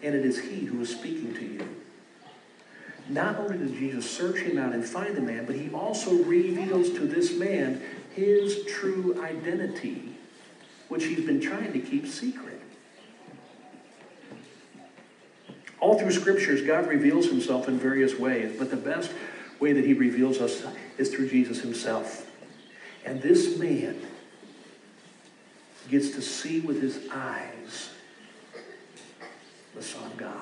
and 0.01 0.15
it 0.15 0.25
is 0.25 0.39
he 0.39 0.61
who 0.61 0.79
is 0.81 0.89
speaking 0.89 1.33
to 1.33 1.45
you. 1.45 1.67
Not 3.09 3.37
only 3.37 3.57
did 3.57 3.73
Jesus 3.75 4.09
search 4.09 4.39
him 4.39 4.57
out 4.57 4.73
and 4.73 4.83
find 4.83 5.15
the 5.15 5.21
man, 5.21 5.45
but 5.45 5.55
he 5.55 5.69
also 5.71 6.13
reveals 6.23 6.89
to 6.91 7.01
this 7.01 7.37
man 7.37 7.81
his 8.15 8.63
true 8.65 9.21
identity, 9.21 10.15
which 10.87 11.05
he's 11.05 11.25
been 11.25 11.41
trying 11.41 11.73
to 11.73 11.79
keep 11.79 12.07
secret. 12.07 12.61
All 15.79 15.99
through 15.99 16.11
scriptures, 16.11 16.61
God 16.61 16.87
reveals 16.87 17.27
himself 17.27 17.67
in 17.67 17.77
various 17.77 18.17
ways, 18.17 18.55
but 18.57 18.71
the 18.71 18.77
best 18.77 19.11
way 19.59 19.73
that 19.73 19.85
he 19.85 19.93
reveals 19.93 20.39
us 20.39 20.63
is 20.97 21.13
through 21.13 21.29
Jesus 21.29 21.61
himself. 21.61 22.25
And 23.05 23.21
this 23.21 23.57
man 23.57 24.01
gets 25.89 26.09
to 26.11 26.21
see 26.21 26.59
with 26.59 26.81
his 26.81 27.07
eyes 27.11 27.91
the 29.75 29.83
Son 29.83 30.03
of 30.03 30.17
God. 30.17 30.41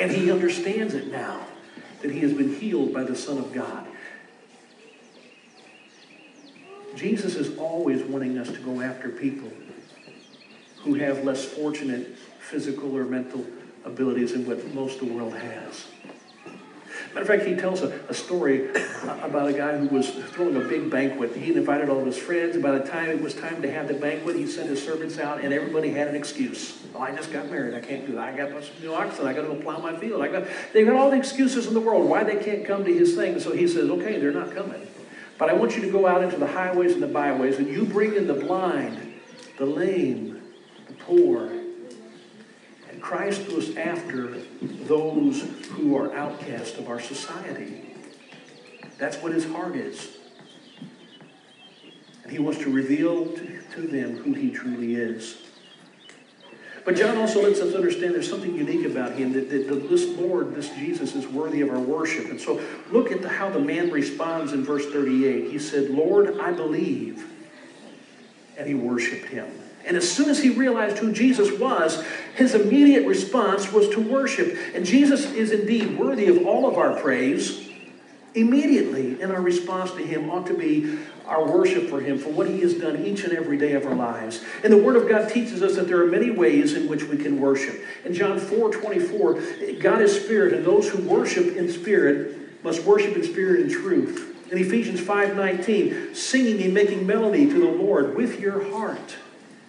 And 0.00 0.10
he 0.10 0.30
understands 0.30 0.94
it 0.94 1.10
now 1.10 1.46
that 2.00 2.10
he 2.10 2.20
has 2.20 2.32
been 2.32 2.54
healed 2.54 2.94
by 2.94 3.04
the 3.04 3.16
Son 3.16 3.38
of 3.38 3.52
God. 3.52 3.86
Jesus 6.94 7.36
is 7.36 7.56
always 7.58 8.02
wanting 8.02 8.38
us 8.38 8.50
to 8.50 8.58
go 8.60 8.80
after 8.80 9.08
people 9.08 9.50
who 10.78 10.94
have 10.94 11.24
less 11.24 11.44
fortunate 11.44 12.16
physical 12.38 12.96
or 12.96 13.04
mental 13.04 13.44
abilities 13.84 14.32
than 14.32 14.46
what 14.46 14.64
most 14.74 15.00
of 15.02 15.08
the 15.08 15.14
world 15.14 15.34
has. 15.34 15.86
Matter 17.18 17.32
of 17.32 17.40
fact, 17.40 17.50
he 17.50 17.56
tells 17.56 17.82
a, 17.82 17.88
a 18.08 18.14
story 18.14 18.70
about 19.02 19.48
a 19.48 19.52
guy 19.52 19.76
who 19.76 19.88
was 19.88 20.08
throwing 20.08 20.54
a 20.54 20.60
big 20.60 20.88
banquet. 20.88 21.34
He 21.34 21.52
invited 21.52 21.88
all 21.88 21.98
of 21.98 22.06
his 22.06 22.16
friends. 22.16 22.54
And 22.54 22.62
by 22.62 22.70
the 22.78 22.86
time 22.88 23.10
it 23.10 23.20
was 23.20 23.34
time 23.34 23.60
to 23.62 23.72
have 23.72 23.88
the 23.88 23.94
banquet, 23.94 24.36
he 24.36 24.46
sent 24.46 24.68
his 24.68 24.80
servants 24.80 25.18
out, 25.18 25.40
and 25.42 25.52
everybody 25.52 25.90
had 25.90 26.06
an 26.06 26.14
excuse. 26.14 26.80
Oh, 26.94 27.00
I 27.00 27.10
just 27.10 27.32
got 27.32 27.50
married. 27.50 27.74
I 27.74 27.80
can't 27.80 28.06
do 28.06 28.12
that. 28.12 28.34
I 28.34 28.36
got 28.36 28.62
some 28.62 28.80
new 28.80 28.94
oxen. 28.94 29.26
I 29.26 29.32
got 29.32 29.42
to 29.42 29.48
go 29.48 29.56
plow 29.56 29.78
my 29.78 29.98
field. 29.98 30.22
I 30.22 30.28
got. 30.28 30.46
They 30.72 30.84
got 30.84 30.94
all 30.94 31.10
the 31.10 31.16
excuses 31.16 31.66
in 31.66 31.74
the 31.74 31.80
world 31.80 32.08
why 32.08 32.22
they 32.22 32.36
can't 32.36 32.64
come 32.64 32.84
to 32.84 32.94
his 32.94 33.16
thing. 33.16 33.40
So 33.40 33.50
he 33.50 33.66
says, 33.66 33.90
okay, 33.90 34.20
they're 34.20 34.30
not 34.30 34.54
coming. 34.54 34.86
But 35.38 35.50
I 35.50 35.54
want 35.54 35.74
you 35.74 35.82
to 35.82 35.90
go 35.90 36.06
out 36.06 36.22
into 36.22 36.36
the 36.36 36.46
highways 36.46 36.92
and 36.92 37.02
the 37.02 37.08
byways, 37.08 37.58
and 37.58 37.66
you 37.66 37.84
bring 37.84 38.14
in 38.14 38.28
the 38.28 38.34
blind, 38.34 39.14
the 39.56 39.66
lame, 39.66 40.40
the 40.86 40.92
poor. 40.92 41.50
And 42.88 43.02
Christ 43.02 43.48
was 43.48 43.76
after 43.76 44.38
those 44.62 45.42
who 45.70 45.96
are 45.96 46.14
outcast 46.14 46.76
of 46.76 46.88
our 46.88 47.00
society. 47.00 47.94
That's 48.98 49.16
what 49.18 49.32
his 49.32 49.44
heart 49.46 49.76
is. 49.76 50.16
And 52.24 52.32
he 52.32 52.38
wants 52.38 52.60
to 52.60 52.70
reveal 52.70 53.26
to, 53.26 53.60
to 53.74 53.86
them 53.86 54.16
who 54.18 54.34
he 54.34 54.50
truly 54.50 54.96
is. 54.96 55.42
But 56.84 56.96
John 56.96 57.18
also 57.18 57.42
lets 57.42 57.60
us 57.60 57.74
understand 57.74 58.14
there's 58.14 58.30
something 58.30 58.54
unique 58.54 58.86
about 58.86 59.12
him, 59.12 59.34
that, 59.34 59.50
that, 59.50 59.88
this 59.90 60.06
Lord, 60.18 60.54
this 60.54 60.70
Jesus, 60.70 61.14
is 61.14 61.26
worthy 61.26 61.60
of 61.60 61.68
our 61.68 61.78
worship. 61.78 62.30
And 62.30 62.40
so 62.40 62.62
look 62.90 63.12
at 63.12 63.20
the, 63.20 63.28
how 63.28 63.50
the 63.50 63.60
man 63.60 63.90
responds 63.90 64.54
in 64.54 64.64
verse 64.64 64.86
38. 64.86 65.50
He 65.50 65.58
said, 65.58 65.90
Lord, 65.90 66.38
I 66.40 66.50
believe. 66.50 67.26
And 68.56 68.66
he 68.66 68.74
worshiped 68.74 69.26
him. 69.26 69.50
And 69.84 69.96
as 69.96 70.10
soon 70.10 70.30
as 70.30 70.42
he 70.42 70.50
realized 70.50 70.98
who 70.98 71.12
Jesus 71.12 71.52
was, 71.58 72.02
his 72.38 72.54
immediate 72.54 73.04
response 73.04 73.72
was 73.72 73.88
to 73.88 74.00
worship. 74.00 74.56
And 74.72 74.86
Jesus 74.86 75.32
is 75.32 75.50
indeed 75.50 75.98
worthy 75.98 76.28
of 76.28 76.46
all 76.46 76.68
of 76.68 76.76
our 76.76 76.94
praise. 77.00 77.68
Immediately, 78.36 79.20
in 79.20 79.32
our 79.32 79.40
response 79.40 79.90
to 79.92 80.06
him, 80.06 80.30
ought 80.30 80.46
to 80.46 80.54
be 80.56 81.00
our 81.26 81.44
worship 81.44 81.88
for 81.88 82.00
him, 82.00 82.16
for 82.16 82.28
what 82.28 82.46
he 82.46 82.60
has 82.60 82.74
done 82.74 83.04
each 83.04 83.24
and 83.24 83.32
every 83.32 83.58
day 83.58 83.72
of 83.72 83.84
our 83.84 83.96
lives. 83.96 84.44
And 84.62 84.72
the 84.72 84.78
Word 84.78 84.94
of 84.94 85.08
God 85.08 85.28
teaches 85.28 85.64
us 85.64 85.74
that 85.74 85.88
there 85.88 86.00
are 86.00 86.06
many 86.06 86.30
ways 86.30 86.74
in 86.74 86.88
which 86.88 87.02
we 87.02 87.16
can 87.16 87.40
worship. 87.40 87.74
In 88.04 88.14
John 88.14 88.38
4 88.38 88.70
24, 88.70 89.42
God 89.80 90.00
is 90.00 90.14
spirit, 90.14 90.52
and 90.54 90.64
those 90.64 90.88
who 90.88 91.02
worship 91.08 91.56
in 91.56 91.68
spirit 91.68 92.62
must 92.62 92.84
worship 92.84 93.16
in 93.16 93.24
spirit 93.24 93.62
and 93.62 93.70
truth. 93.70 94.36
In 94.52 94.58
Ephesians 94.58 95.00
5 95.00 95.34
19, 95.34 96.14
singing 96.14 96.62
and 96.62 96.72
making 96.72 97.04
melody 97.04 97.48
to 97.48 97.58
the 97.58 97.82
Lord 97.82 98.14
with 98.14 98.38
your 98.38 98.70
heart. 98.70 99.16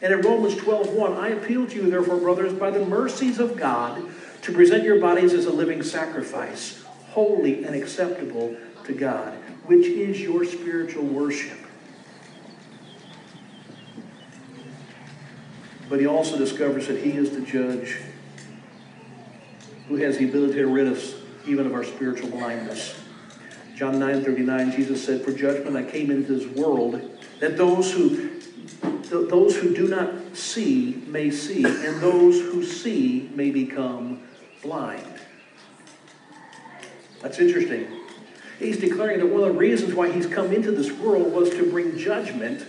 And 0.01 0.13
in 0.13 0.21
Romans 0.21 0.55
12 0.55 0.93
1, 0.93 1.13
I 1.13 1.29
appeal 1.29 1.67
to 1.67 1.75
you, 1.75 1.89
therefore, 1.89 2.17
brothers, 2.17 2.53
by 2.53 2.71
the 2.71 2.85
mercies 2.85 3.39
of 3.39 3.57
God, 3.57 4.01
to 4.43 4.53
present 4.53 4.83
your 4.83 4.99
bodies 4.99 5.33
as 5.33 5.45
a 5.45 5.51
living 5.51 5.83
sacrifice 5.83 6.83
holy 7.09 7.63
and 7.65 7.75
acceptable 7.75 8.55
to 8.85 8.93
God, 8.93 9.33
which 9.65 9.87
is 9.87 10.21
your 10.21 10.45
spiritual 10.45 11.03
worship. 11.03 11.57
But 15.89 15.99
he 15.99 16.05
also 16.05 16.37
discovers 16.37 16.87
that 16.87 16.99
he 16.99 17.11
is 17.11 17.31
the 17.31 17.41
judge 17.41 17.97
who 19.87 19.95
has 19.95 20.19
the 20.19 20.29
ability 20.29 20.53
to 20.53 20.67
rid 20.67 20.87
us 20.87 21.15
even 21.47 21.65
of 21.65 21.73
our 21.73 21.83
spiritual 21.83 22.29
blindness. 22.29 22.95
John 23.75 23.97
9 23.97 24.23
39, 24.23 24.71
Jesus 24.71 25.03
said, 25.03 25.23
For 25.23 25.31
judgment 25.31 25.75
I 25.75 25.83
came 25.83 26.11
into 26.11 26.37
this 26.37 26.45
world, 26.55 27.01
that 27.39 27.57
those 27.57 27.91
who 27.91 28.38
those 29.09 29.55
who 29.55 29.73
do 29.73 29.87
not 29.87 30.35
see 30.35 31.03
may 31.07 31.31
see, 31.31 31.65
and 31.65 32.01
those 32.01 32.39
who 32.39 32.63
see 32.63 33.29
may 33.33 33.51
become 33.51 34.21
blind. 34.61 35.19
That's 37.21 37.39
interesting. 37.39 37.87
He's 38.59 38.77
declaring 38.77 39.19
that 39.19 39.27
one 39.27 39.43
of 39.43 39.53
the 39.53 39.59
reasons 39.59 39.93
why 39.93 40.11
he's 40.11 40.27
come 40.27 40.51
into 40.51 40.71
this 40.71 40.91
world 40.91 41.33
was 41.33 41.49
to 41.51 41.69
bring 41.69 41.97
judgment 41.97 42.65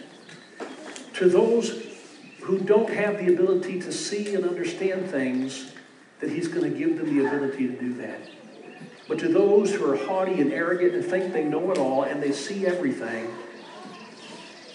to 1.14 1.28
those 1.28 1.86
who 2.42 2.58
don't 2.58 2.90
have 2.90 3.18
the 3.18 3.32
ability 3.32 3.80
to 3.80 3.92
see 3.92 4.34
and 4.34 4.44
understand 4.44 5.10
things, 5.10 5.72
that 6.20 6.30
he's 6.30 6.48
going 6.48 6.70
to 6.70 6.78
give 6.78 6.96
them 6.98 7.16
the 7.16 7.26
ability 7.26 7.66
to 7.66 7.72
do 7.74 7.94
that. 7.94 8.20
But 9.08 9.18
to 9.20 9.28
those 9.28 9.74
who 9.74 9.90
are 9.90 9.96
haughty 9.96 10.40
and 10.40 10.52
arrogant 10.52 10.94
and 10.94 11.04
think 11.04 11.32
they 11.32 11.44
know 11.44 11.70
it 11.72 11.78
all 11.78 12.04
and 12.04 12.22
they 12.22 12.32
see 12.32 12.66
everything, 12.66 13.28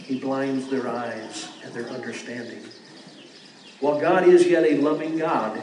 he 0.05 0.19
blinds 0.19 0.69
their 0.69 0.87
eyes 0.87 1.49
and 1.63 1.73
their 1.73 1.89
understanding. 1.89 2.61
While 3.79 3.99
God 3.99 4.27
is 4.27 4.47
yet 4.47 4.63
a 4.63 4.77
loving 4.77 5.17
God, 5.17 5.59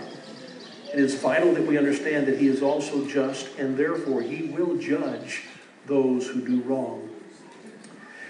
it 0.92 0.98
is 0.98 1.14
vital 1.14 1.54
that 1.54 1.66
we 1.66 1.78
understand 1.78 2.26
that 2.26 2.38
He 2.38 2.48
is 2.48 2.60
also 2.60 3.06
just, 3.06 3.56
and 3.56 3.76
therefore 3.76 4.20
He 4.20 4.44
will 4.44 4.76
judge 4.76 5.44
those 5.86 6.28
who 6.28 6.46
do 6.46 6.60
wrong. 6.62 7.08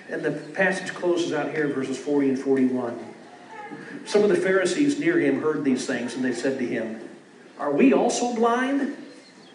And 0.09 0.22
the 0.22 0.31
passage 0.31 0.94
closes 0.94 1.33
out 1.33 1.51
here, 1.53 1.68
verses 1.68 1.98
40 1.98 2.31
and 2.31 2.38
41. 2.38 3.14
Some 4.05 4.22
of 4.22 4.29
the 4.29 4.37
Pharisees 4.37 4.98
near 4.98 5.18
him 5.18 5.40
heard 5.40 5.64
these 5.64 5.87
things, 5.87 6.14
and 6.14 6.25
they 6.25 6.33
said 6.33 6.59
to 6.59 6.66
him, 6.66 7.01
Are 7.59 7.72
we 7.72 7.92
also 7.92 8.35
blind? 8.35 8.96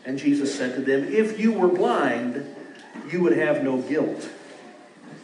And 0.05 0.17
Jesus 0.17 0.55
said 0.55 0.75
to 0.75 0.81
them, 0.81 1.05
If 1.11 1.39
you 1.39 1.53
were 1.53 1.67
blind, 1.67 2.55
you 3.11 3.21
would 3.21 3.37
have 3.37 3.63
no 3.63 3.77
guilt. 3.81 4.29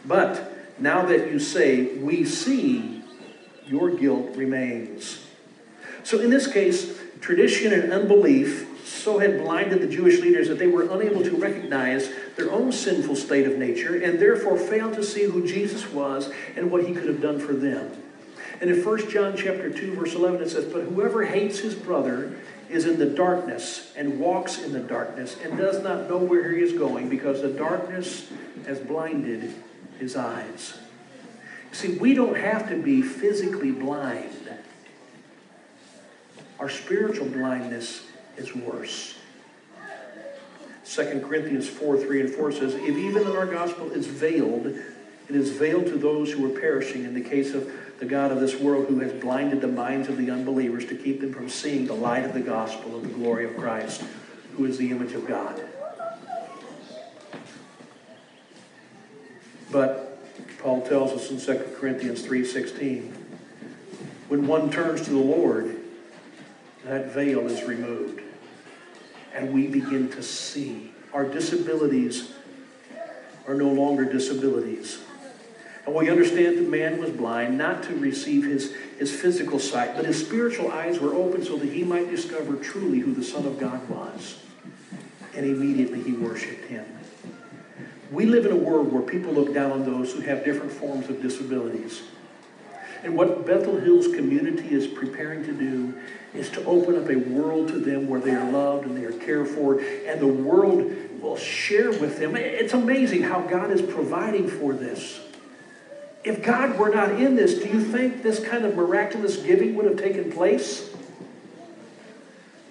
But 0.04 0.53
now 0.78 1.04
that 1.06 1.30
you 1.30 1.38
say, 1.38 1.96
We 1.98 2.24
see, 2.24 3.02
your 3.66 3.90
guilt 3.90 4.36
remains. 4.36 5.26
So 6.02 6.20
in 6.20 6.30
this 6.30 6.46
case, 6.46 6.98
tradition 7.20 7.72
and 7.72 7.92
unbelief 7.92 8.68
so 8.84 9.18
had 9.18 9.42
blinded 9.42 9.80
the 9.80 9.86
Jewish 9.86 10.20
leaders 10.20 10.48
that 10.48 10.58
they 10.58 10.66
were 10.66 10.82
unable 10.82 11.22
to 11.22 11.36
recognize 11.36 12.10
their 12.36 12.50
own 12.50 12.72
sinful 12.72 13.16
state 13.16 13.46
of 13.46 13.58
nature 13.58 14.02
and 14.02 14.18
therefore 14.18 14.58
failed 14.58 14.94
to 14.94 15.02
see 15.02 15.24
who 15.24 15.46
Jesus 15.46 15.90
was 15.90 16.30
and 16.56 16.70
what 16.70 16.84
he 16.84 16.94
could 16.94 17.08
have 17.08 17.20
done 17.20 17.38
for 17.38 17.54
them. 17.54 17.90
And 18.60 18.70
in 18.70 18.82
1 18.82 19.10
John 19.10 19.36
chapter 19.36 19.70
2 19.70 19.94
verse 19.94 20.14
11 20.14 20.42
it 20.42 20.50
says, 20.50 20.64
"But 20.64 20.82
whoever 20.82 21.24
hates 21.24 21.58
his 21.58 21.74
brother 21.74 22.32
is 22.70 22.86
in 22.86 22.98
the 22.98 23.06
darkness 23.06 23.92
and 23.96 24.18
walks 24.18 24.62
in 24.62 24.72
the 24.72 24.80
darkness 24.80 25.36
and 25.42 25.56
does 25.56 25.82
not 25.82 26.08
know 26.08 26.18
where 26.18 26.50
he 26.50 26.62
is 26.62 26.72
going 26.72 27.08
because 27.08 27.42
the 27.42 27.48
darkness 27.48 28.26
has 28.66 28.78
blinded 28.78 29.52
his 30.04 30.16
eyes." 30.16 30.74
See, 31.72 31.98
we 31.98 32.14
don't 32.14 32.36
have 32.36 32.68
to 32.68 32.76
be 32.80 33.02
physically 33.02 33.72
blind. 33.72 34.30
Our 36.60 36.68
spiritual 36.68 37.26
blindness 37.26 38.06
is 38.36 38.54
worse. 38.54 39.18
2 40.86 41.20
Corinthians 41.26 41.68
4 41.68 41.98
3 41.98 42.20
and 42.20 42.30
4 42.30 42.52
says, 42.52 42.74
If 42.74 42.96
even 42.96 43.26
our 43.26 43.46
gospel 43.46 43.90
is 43.90 44.06
veiled, 44.06 44.66
it 44.66 45.34
is 45.34 45.50
veiled 45.50 45.86
to 45.86 45.96
those 45.96 46.30
who 46.30 46.46
are 46.46 46.60
perishing 46.60 47.04
in 47.04 47.14
the 47.14 47.20
case 47.20 47.54
of 47.54 47.72
the 47.98 48.06
God 48.06 48.30
of 48.30 48.40
this 48.40 48.60
world 48.60 48.86
who 48.86 49.00
has 49.00 49.12
blinded 49.12 49.60
the 49.60 49.68
minds 49.68 50.08
of 50.08 50.16
the 50.16 50.30
unbelievers 50.30 50.84
to 50.86 50.94
keep 50.94 51.20
them 51.20 51.32
from 51.32 51.48
seeing 51.48 51.86
the 51.86 51.94
light 51.94 52.24
of 52.24 52.34
the 52.34 52.40
gospel 52.40 52.96
of 52.96 53.02
the 53.02 53.08
glory 53.08 53.46
of 53.46 53.56
Christ, 53.56 54.04
who 54.56 54.64
is 54.64 54.78
the 54.78 54.90
image 54.90 55.14
of 55.14 55.26
God. 55.26 55.60
But 59.70 60.18
Paul 60.58 60.82
tells 60.82 61.12
us 61.12 61.30
in 61.30 61.38
2 61.38 61.76
Corinthians 61.76 62.22
3:16, 62.22 63.12
when 64.28 64.46
one 64.46 64.70
turns 64.70 65.02
to 65.02 65.10
the 65.10 65.18
Lord, 65.18 65.76
that 66.84 67.12
veil 67.12 67.46
is 67.46 67.64
removed. 67.64 68.20
And 69.34 69.52
we 69.52 69.66
begin 69.66 70.08
to 70.10 70.22
see. 70.22 70.92
Our 71.12 71.24
disabilities 71.24 72.32
are 73.46 73.54
no 73.54 73.68
longer 73.68 74.04
disabilities. 74.04 74.98
And 75.86 75.94
we 75.94 76.08
understand 76.08 76.56
that 76.58 76.68
man 76.68 76.98
was 76.98 77.10
blind 77.10 77.58
not 77.58 77.82
to 77.84 77.96
receive 77.96 78.44
his, 78.44 78.74
his 78.98 79.14
physical 79.14 79.58
sight, 79.58 79.94
but 79.96 80.06
his 80.06 80.24
spiritual 80.24 80.70
eyes 80.70 80.98
were 80.98 81.14
open 81.14 81.44
so 81.44 81.56
that 81.56 81.68
he 81.68 81.84
might 81.84 82.08
discover 82.08 82.56
truly 82.56 83.00
who 83.00 83.12
the 83.12 83.24
Son 83.24 83.44
of 83.44 83.58
God 83.58 83.86
was. 83.88 84.38
And 85.34 85.44
immediately 85.44 86.02
he 86.02 86.12
worshiped 86.12 86.66
him. 86.66 86.86
We 88.14 88.26
live 88.26 88.46
in 88.46 88.52
a 88.52 88.56
world 88.56 88.92
where 88.92 89.02
people 89.02 89.32
look 89.32 89.52
down 89.52 89.72
on 89.72 89.84
those 89.84 90.12
who 90.12 90.20
have 90.20 90.44
different 90.44 90.70
forms 90.70 91.08
of 91.08 91.20
disabilities. 91.20 92.02
And 93.02 93.16
what 93.16 93.44
Bethel 93.44 93.76
Hills 93.76 94.06
community 94.06 94.70
is 94.72 94.86
preparing 94.86 95.44
to 95.44 95.52
do 95.52 95.94
is 96.32 96.48
to 96.50 96.64
open 96.64 96.96
up 96.96 97.10
a 97.10 97.16
world 97.16 97.68
to 97.68 97.80
them 97.80 98.08
where 98.08 98.20
they 98.20 98.30
are 98.30 98.48
loved 98.48 98.86
and 98.86 98.96
they 98.96 99.04
are 99.04 99.12
cared 99.12 99.48
for, 99.48 99.80
and 99.80 100.20
the 100.20 100.28
world 100.28 101.20
will 101.20 101.36
share 101.36 101.90
with 101.90 102.18
them. 102.18 102.36
It's 102.36 102.72
amazing 102.72 103.22
how 103.22 103.40
God 103.40 103.72
is 103.72 103.82
providing 103.82 104.48
for 104.48 104.72
this. 104.72 105.20
If 106.22 106.40
God 106.40 106.78
were 106.78 106.90
not 106.90 107.10
in 107.20 107.34
this, 107.34 107.54
do 107.54 107.68
you 107.68 107.80
think 107.80 108.22
this 108.22 108.38
kind 108.38 108.64
of 108.64 108.76
miraculous 108.76 109.38
giving 109.38 109.74
would 109.74 109.86
have 109.86 109.98
taken 109.98 110.30
place? 110.30 110.94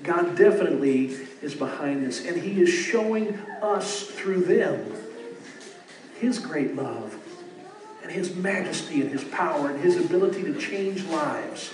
God 0.03 0.38
definitely 0.38 1.08
is 1.41 1.53
behind 1.53 2.06
this, 2.06 2.25
and 2.25 2.41
He 2.41 2.62
is 2.62 2.69
showing 2.69 3.38
us 3.62 4.03
through 4.03 4.45
them 4.45 5.03
His 6.24 6.40
great 6.40 6.74
love 6.74 7.18
and 8.02 8.10
His 8.10 8.34
majesty 8.34 9.02
and 9.02 9.12
His 9.12 9.26
power 9.26 9.70
and 9.70 9.82
His 9.82 9.98
ability 9.98 10.44
to 10.44 10.58
change 10.58 11.04
lives. 11.04 11.74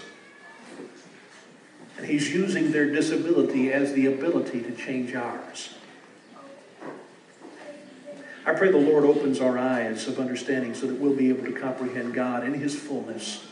And 1.98 2.08
He's 2.08 2.34
using 2.34 2.72
their 2.72 2.90
disability 2.90 3.72
as 3.72 3.94
the 3.94 4.08
ability 4.08 4.62
to 4.62 4.72
change 4.72 5.14
ours. 5.14 5.76
I 8.44 8.56
pray 8.56 8.72
the 8.72 8.78
Lord 8.78 9.04
opens 9.04 9.40
our 9.40 9.60
eyes 9.60 10.08
of 10.08 10.20
understanding 10.20 10.74
so 10.74 10.88
that 10.88 11.00
we'll 11.00 11.16
be 11.16 11.30
able 11.30 11.46
to 11.46 11.52
comprehend 11.52 12.16
God 12.16 12.44
in 12.44 12.56
His 12.56 12.74
fullness. 12.74 13.46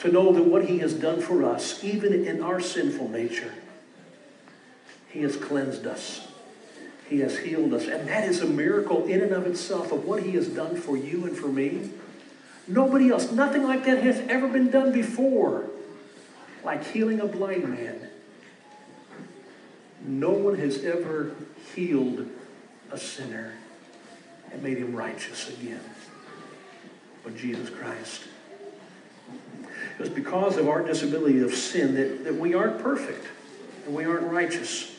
To 0.00 0.10
know 0.10 0.32
that 0.32 0.42
what 0.42 0.64
He 0.64 0.78
has 0.78 0.92
done 0.92 1.20
for 1.20 1.44
us, 1.44 1.84
even 1.84 2.26
in 2.26 2.42
our 2.42 2.58
sinful 2.58 3.10
nature, 3.10 3.54
He 5.08 5.22
has 5.22 5.36
cleansed 5.36 5.86
us. 5.86 6.26
He 7.10 7.18
has 7.20 7.36
healed 7.36 7.74
us. 7.74 7.88
And 7.88 8.08
that 8.08 8.26
is 8.28 8.40
a 8.40 8.46
miracle 8.46 9.04
in 9.04 9.20
and 9.20 9.32
of 9.32 9.44
itself 9.44 9.90
of 9.90 10.04
what 10.04 10.22
He 10.22 10.30
has 10.32 10.48
done 10.48 10.76
for 10.76 10.96
you 10.96 11.26
and 11.26 11.36
for 11.36 11.48
me. 11.48 11.90
Nobody 12.68 13.10
else, 13.10 13.32
nothing 13.32 13.64
like 13.64 13.84
that 13.84 14.00
has 14.04 14.20
ever 14.28 14.46
been 14.46 14.70
done 14.70 14.92
before. 14.92 15.68
Like 16.62 16.86
healing 16.86 17.20
a 17.20 17.26
blind 17.26 17.68
man. 17.68 18.08
No 20.02 20.30
one 20.30 20.56
has 20.58 20.84
ever 20.84 21.34
healed 21.74 22.28
a 22.92 22.98
sinner 22.98 23.54
and 24.52 24.62
made 24.62 24.78
him 24.78 24.94
righteous 24.94 25.48
again. 25.48 25.82
But 27.24 27.36
Jesus 27.36 27.70
Christ. 27.70 28.22
It 29.98 29.98
was 29.98 30.08
because 30.08 30.56
of 30.58 30.68
our 30.68 30.82
disability 30.82 31.40
of 31.40 31.54
sin 31.54 31.94
that, 31.94 32.24
that 32.24 32.34
we 32.36 32.54
aren't 32.54 32.80
perfect 32.80 33.26
and 33.84 33.94
we 33.94 34.04
aren't 34.04 34.30
righteous. 34.30 34.94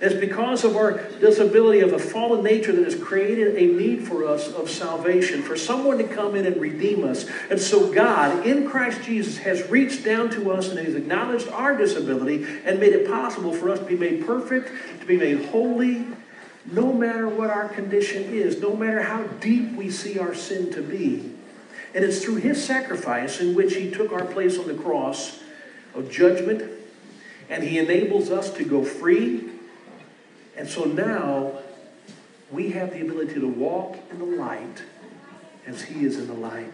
It's 0.00 0.14
because 0.14 0.64
of 0.64 0.76
our 0.76 0.92
disability 1.20 1.80
of 1.80 1.92
a 1.92 1.98
fallen 1.98 2.42
nature 2.42 2.72
that 2.72 2.84
has 2.84 2.94
created 2.94 3.56
a 3.56 3.66
need 3.66 4.08
for 4.08 4.26
us 4.26 4.50
of 4.50 4.70
salvation, 4.70 5.42
for 5.42 5.56
someone 5.56 5.98
to 5.98 6.04
come 6.04 6.34
in 6.34 6.46
and 6.46 6.58
redeem 6.58 7.04
us. 7.04 7.26
And 7.50 7.60
so 7.60 7.92
God, 7.92 8.46
in 8.46 8.66
Christ 8.66 9.02
Jesus, 9.02 9.36
has 9.38 9.68
reached 9.68 10.02
down 10.02 10.30
to 10.30 10.52
us 10.52 10.70
and 10.70 10.78
has 10.78 10.94
acknowledged 10.94 11.48
our 11.48 11.76
disability 11.76 12.46
and 12.64 12.80
made 12.80 12.94
it 12.94 13.06
possible 13.06 13.52
for 13.52 13.68
us 13.68 13.78
to 13.78 13.84
be 13.84 13.96
made 13.96 14.24
perfect, 14.24 14.70
to 15.00 15.06
be 15.06 15.18
made 15.18 15.44
holy, 15.46 16.06
no 16.72 16.94
matter 16.94 17.28
what 17.28 17.50
our 17.50 17.68
condition 17.68 18.24
is, 18.32 18.58
no 18.58 18.74
matter 18.74 19.02
how 19.02 19.24
deep 19.24 19.72
we 19.72 19.90
see 19.90 20.18
our 20.18 20.34
sin 20.34 20.72
to 20.72 20.82
be. 20.82 21.30
And 21.94 22.04
it's 22.04 22.24
through 22.24 22.36
his 22.36 22.64
sacrifice 22.64 23.38
in 23.40 23.54
which 23.54 23.74
he 23.74 23.90
took 23.90 24.12
our 24.12 24.24
place 24.24 24.58
on 24.58 24.66
the 24.66 24.74
cross 24.74 25.42
of 25.94 26.10
judgment, 26.10 26.70
and 27.50 27.64
he 27.64 27.76
enables 27.78 28.30
us 28.30 28.50
to 28.52 28.64
go 28.64 28.82
free 28.82 29.49
and 30.60 30.68
so 30.68 30.84
now 30.84 31.54
we 32.50 32.72
have 32.72 32.92
the 32.92 33.00
ability 33.00 33.40
to 33.40 33.48
walk 33.48 33.96
in 34.10 34.18
the 34.18 34.26
light 34.26 34.82
as 35.66 35.80
He 35.80 36.04
is 36.04 36.18
in 36.18 36.26
the 36.26 36.34
light. 36.34 36.70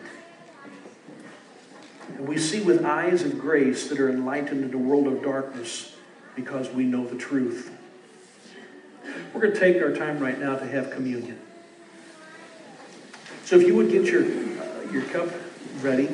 And 2.17 2.27
we 2.27 2.37
see 2.37 2.61
with 2.61 2.85
eyes 2.85 3.23
of 3.23 3.39
grace 3.39 3.89
that 3.89 4.01
are 4.01 4.11
enlightened 4.11 4.65
in 4.65 4.75
a 4.75 4.77
world 4.77 5.07
of 5.07 5.23
darkness 5.23 5.95
because 6.35 6.69
we 6.69 6.83
know 6.83 7.07
the 7.07 7.15
truth. 7.15 7.71
We're 9.33 9.43
going 9.43 9.55
to 9.55 9.61
take 9.61 9.81
our 9.81 9.95
time 9.95 10.19
right 10.19 10.41
now 10.41 10.57
to 10.57 10.67
have 10.67 10.91
communion. 10.91 11.39
So 13.45 13.55
if 13.55 13.69
you 13.69 13.77
would 13.77 13.93
get 13.93 14.07
your, 14.07 14.25
uh, 14.25 14.91
your 14.91 15.03
cup 15.05 15.29
ready. 15.81 16.09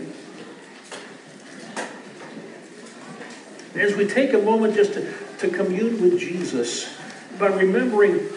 As 3.74 3.96
we 3.96 4.06
take 4.06 4.34
a 4.34 4.38
moment 4.38 4.74
just 4.74 4.92
to, 4.92 5.10
to 5.38 5.48
commune 5.48 6.02
with 6.02 6.20
Jesus, 6.20 6.98
by 7.42 7.48
remembering 7.48 8.28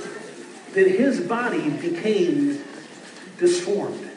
that 0.74 0.88
his 0.88 1.20
body 1.20 1.70
became 1.70 2.64
disformed. 3.38 4.10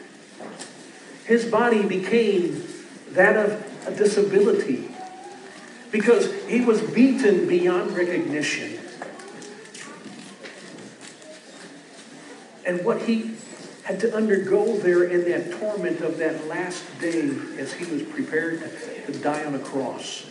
His 1.25 1.45
body 1.45 1.83
became 1.85 2.67
that 3.11 3.37
of 3.37 3.85
a 3.85 3.95
disability 3.95 4.89
because 5.91 6.33
he 6.45 6.61
was 6.61 6.81
beaten 6.81 7.47
beyond 7.47 7.95
recognition. 7.95 8.79
And 12.65 12.83
what 12.83 13.03
he 13.03 13.35
had 13.83 13.99
to 13.99 14.15
undergo 14.15 14.75
there 14.77 15.03
in 15.03 15.29
that 15.29 15.59
torment 15.59 16.01
of 16.01 16.17
that 16.17 16.47
last 16.47 16.83
day 16.99 17.29
as 17.59 17.73
he 17.73 17.85
was 17.93 18.01
prepared 18.01 18.61
to, 19.05 19.19
die 19.19 19.45
on 19.45 19.53
a 19.53 19.59
cross. 19.59 20.25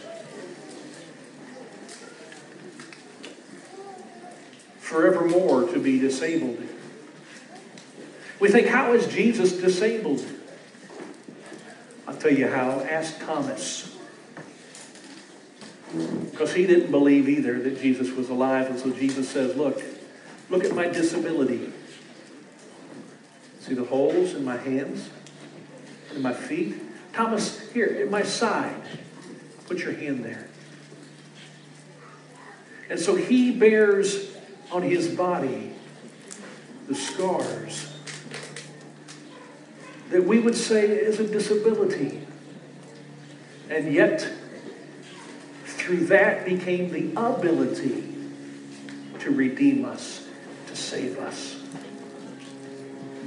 Forevermore 4.88 5.68
to 5.68 5.78
be 5.78 5.98
disabled. 5.98 6.58
We 8.40 8.48
think, 8.48 8.68
how 8.68 8.94
is 8.94 9.06
Jesus 9.06 9.52
disabled? 9.52 10.24
I'll 12.06 12.16
tell 12.16 12.32
you 12.32 12.48
how. 12.48 12.80
Ask 12.80 13.20
Thomas. 13.20 13.94
Because 16.30 16.54
he 16.54 16.66
didn't 16.66 16.90
believe 16.90 17.28
either 17.28 17.60
that 17.60 17.80
Jesus 17.80 18.12
was 18.12 18.30
alive. 18.30 18.70
And 18.70 18.78
so 18.78 18.90
Jesus 18.90 19.28
says, 19.28 19.56
Look, 19.56 19.82
look 20.48 20.64
at 20.64 20.74
my 20.74 20.86
disability. 20.86 21.70
See 23.60 23.74
the 23.74 23.84
holes 23.84 24.32
in 24.34 24.44
my 24.44 24.56
hands, 24.56 25.10
in 26.14 26.22
my 26.22 26.32
feet? 26.32 26.76
Thomas, 27.12 27.70
here, 27.72 27.98
at 28.00 28.10
my 28.10 28.22
side. 28.22 28.80
Put 29.66 29.80
your 29.80 29.92
hand 29.92 30.24
there. 30.24 30.48
And 32.88 32.98
so 32.98 33.16
he 33.16 33.50
bears 33.50 34.37
on 34.70 34.82
his 34.82 35.08
body 35.08 35.72
the 36.88 36.94
scars 36.94 37.88
that 40.10 40.24
we 40.24 40.38
would 40.38 40.56
say 40.56 40.86
is 40.88 41.20
a 41.20 41.26
disability. 41.26 42.26
And 43.68 43.92
yet, 43.92 44.26
through 45.64 46.06
that 46.06 46.46
became 46.46 46.90
the 46.90 47.12
ability 47.20 48.14
to 49.20 49.30
redeem 49.30 49.84
us, 49.84 50.26
to 50.68 50.76
save 50.76 51.18
us. 51.18 51.56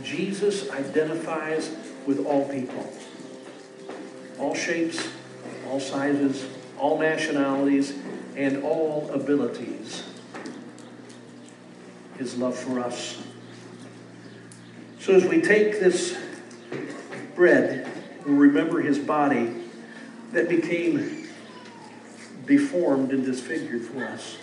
Jesus 0.03 0.69
identifies 0.71 1.75
with 2.07 2.25
all 2.25 2.49
people, 2.49 2.91
all 4.39 4.55
shapes, 4.55 5.07
all 5.67 5.79
sizes, 5.79 6.47
all 6.79 6.99
nationalities, 6.99 7.93
and 8.35 8.63
all 8.63 9.07
abilities. 9.13 10.03
His 12.21 12.37
love 12.37 12.55
for 12.55 12.79
us. 12.79 13.19
So 14.99 15.15
as 15.15 15.25
we 15.25 15.41
take 15.41 15.79
this 15.79 16.15
bread, 17.33 17.89
we 18.27 18.33
remember 18.33 18.79
his 18.79 18.99
body 18.99 19.51
that 20.31 20.47
became 20.47 21.27
deformed 22.45 23.11
and 23.11 23.25
disfigured 23.25 23.81
for 23.85 24.05
us. 24.05 24.37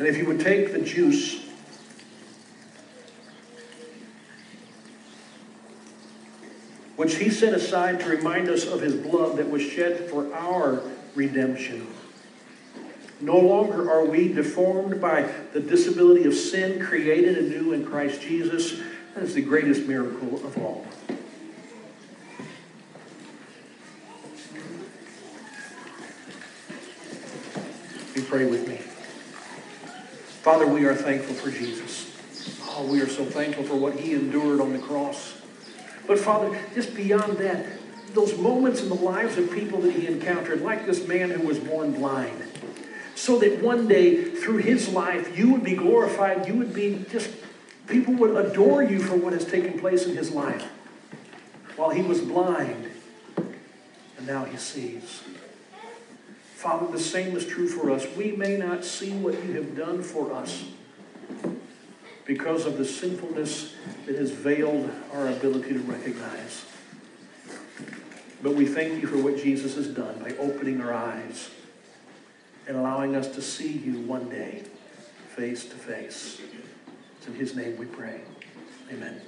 And 0.00 0.08
if 0.08 0.16
you 0.16 0.26
would 0.26 0.40
take 0.40 0.72
the 0.72 0.80
juice, 0.80 1.41
which 7.02 7.16
he 7.16 7.30
set 7.30 7.52
aside 7.52 7.98
to 7.98 8.08
remind 8.08 8.48
us 8.48 8.64
of 8.64 8.80
his 8.80 8.94
blood 8.94 9.36
that 9.36 9.50
was 9.50 9.60
shed 9.60 10.08
for 10.08 10.32
our 10.32 10.84
redemption. 11.16 11.84
No 13.20 13.36
longer 13.36 13.90
are 13.90 14.04
we 14.04 14.32
deformed 14.32 15.00
by 15.00 15.28
the 15.52 15.58
disability 15.58 16.26
of 16.26 16.32
sin 16.32 16.80
created 16.80 17.38
anew 17.38 17.72
in 17.72 17.84
Christ 17.84 18.20
Jesus. 18.20 18.80
That 19.16 19.24
is 19.24 19.34
the 19.34 19.42
greatest 19.42 19.88
miracle 19.88 20.36
of 20.46 20.56
all. 20.58 20.86
You 28.14 28.22
pray 28.22 28.44
with 28.44 28.68
me. 28.68 28.76
Father, 30.42 30.68
we 30.68 30.84
are 30.84 30.94
thankful 30.94 31.34
for 31.34 31.50
Jesus. 31.50 32.16
Oh, 32.62 32.86
we 32.86 33.00
are 33.00 33.08
so 33.08 33.24
thankful 33.24 33.64
for 33.64 33.74
what 33.74 33.98
he 33.98 34.12
endured 34.12 34.60
on 34.60 34.72
the 34.72 34.78
cross. 34.78 35.41
But 36.06 36.18
Father, 36.18 36.58
just 36.74 36.94
beyond 36.94 37.38
that, 37.38 37.66
those 38.14 38.36
moments 38.36 38.82
in 38.82 38.88
the 38.88 38.94
lives 38.94 39.38
of 39.38 39.50
people 39.50 39.80
that 39.82 39.92
he 39.92 40.06
encountered, 40.06 40.62
like 40.62 40.86
this 40.86 41.06
man 41.06 41.30
who 41.30 41.46
was 41.46 41.58
born 41.58 41.92
blind, 41.92 42.42
so 43.14 43.38
that 43.38 43.62
one 43.62 43.88
day 43.88 44.24
through 44.24 44.58
his 44.58 44.88
life 44.88 45.36
you 45.36 45.52
would 45.52 45.64
be 45.64 45.74
glorified, 45.74 46.46
you 46.46 46.54
would 46.54 46.74
be 46.74 47.04
just, 47.10 47.30
people 47.86 48.14
would 48.14 48.36
adore 48.36 48.82
you 48.82 49.00
for 49.00 49.16
what 49.16 49.32
has 49.32 49.44
taken 49.44 49.78
place 49.78 50.06
in 50.06 50.16
his 50.16 50.30
life. 50.30 50.70
While 51.76 51.90
he 51.90 52.02
was 52.02 52.20
blind, 52.20 52.90
and 53.36 54.26
now 54.26 54.44
he 54.44 54.56
sees. 54.56 55.22
Father, 56.54 56.92
the 56.92 57.00
same 57.00 57.36
is 57.36 57.46
true 57.46 57.66
for 57.66 57.90
us. 57.90 58.06
We 58.16 58.32
may 58.32 58.56
not 58.56 58.84
see 58.84 59.12
what 59.12 59.34
you 59.44 59.54
have 59.54 59.76
done 59.76 60.02
for 60.02 60.32
us 60.32 60.64
because 62.24 62.66
of 62.66 62.78
the 62.78 62.84
sinfulness 62.84 63.74
that 64.06 64.16
has 64.16 64.30
veiled 64.30 64.90
our 65.12 65.28
ability 65.28 65.72
to 65.72 65.80
recognize. 65.80 66.64
But 68.42 68.54
we 68.54 68.66
thank 68.66 69.00
you 69.00 69.08
for 69.08 69.18
what 69.18 69.36
Jesus 69.36 69.76
has 69.76 69.88
done 69.88 70.18
by 70.18 70.34
opening 70.36 70.80
our 70.80 70.92
eyes 70.92 71.50
and 72.66 72.76
allowing 72.76 73.16
us 73.16 73.28
to 73.28 73.42
see 73.42 73.72
you 73.72 74.00
one 74.00 74.28
day 74.28 74.64
face 75.34 75.64
to 75.64 75.74
face. 75.74 76.40
It's 77.18 77.26
in 77.26 77.34
his 77.34 77.54
name 77.54 77.76
we 77.76 77.86
pray. 77.86 78.20
Amen. 78.90 79.20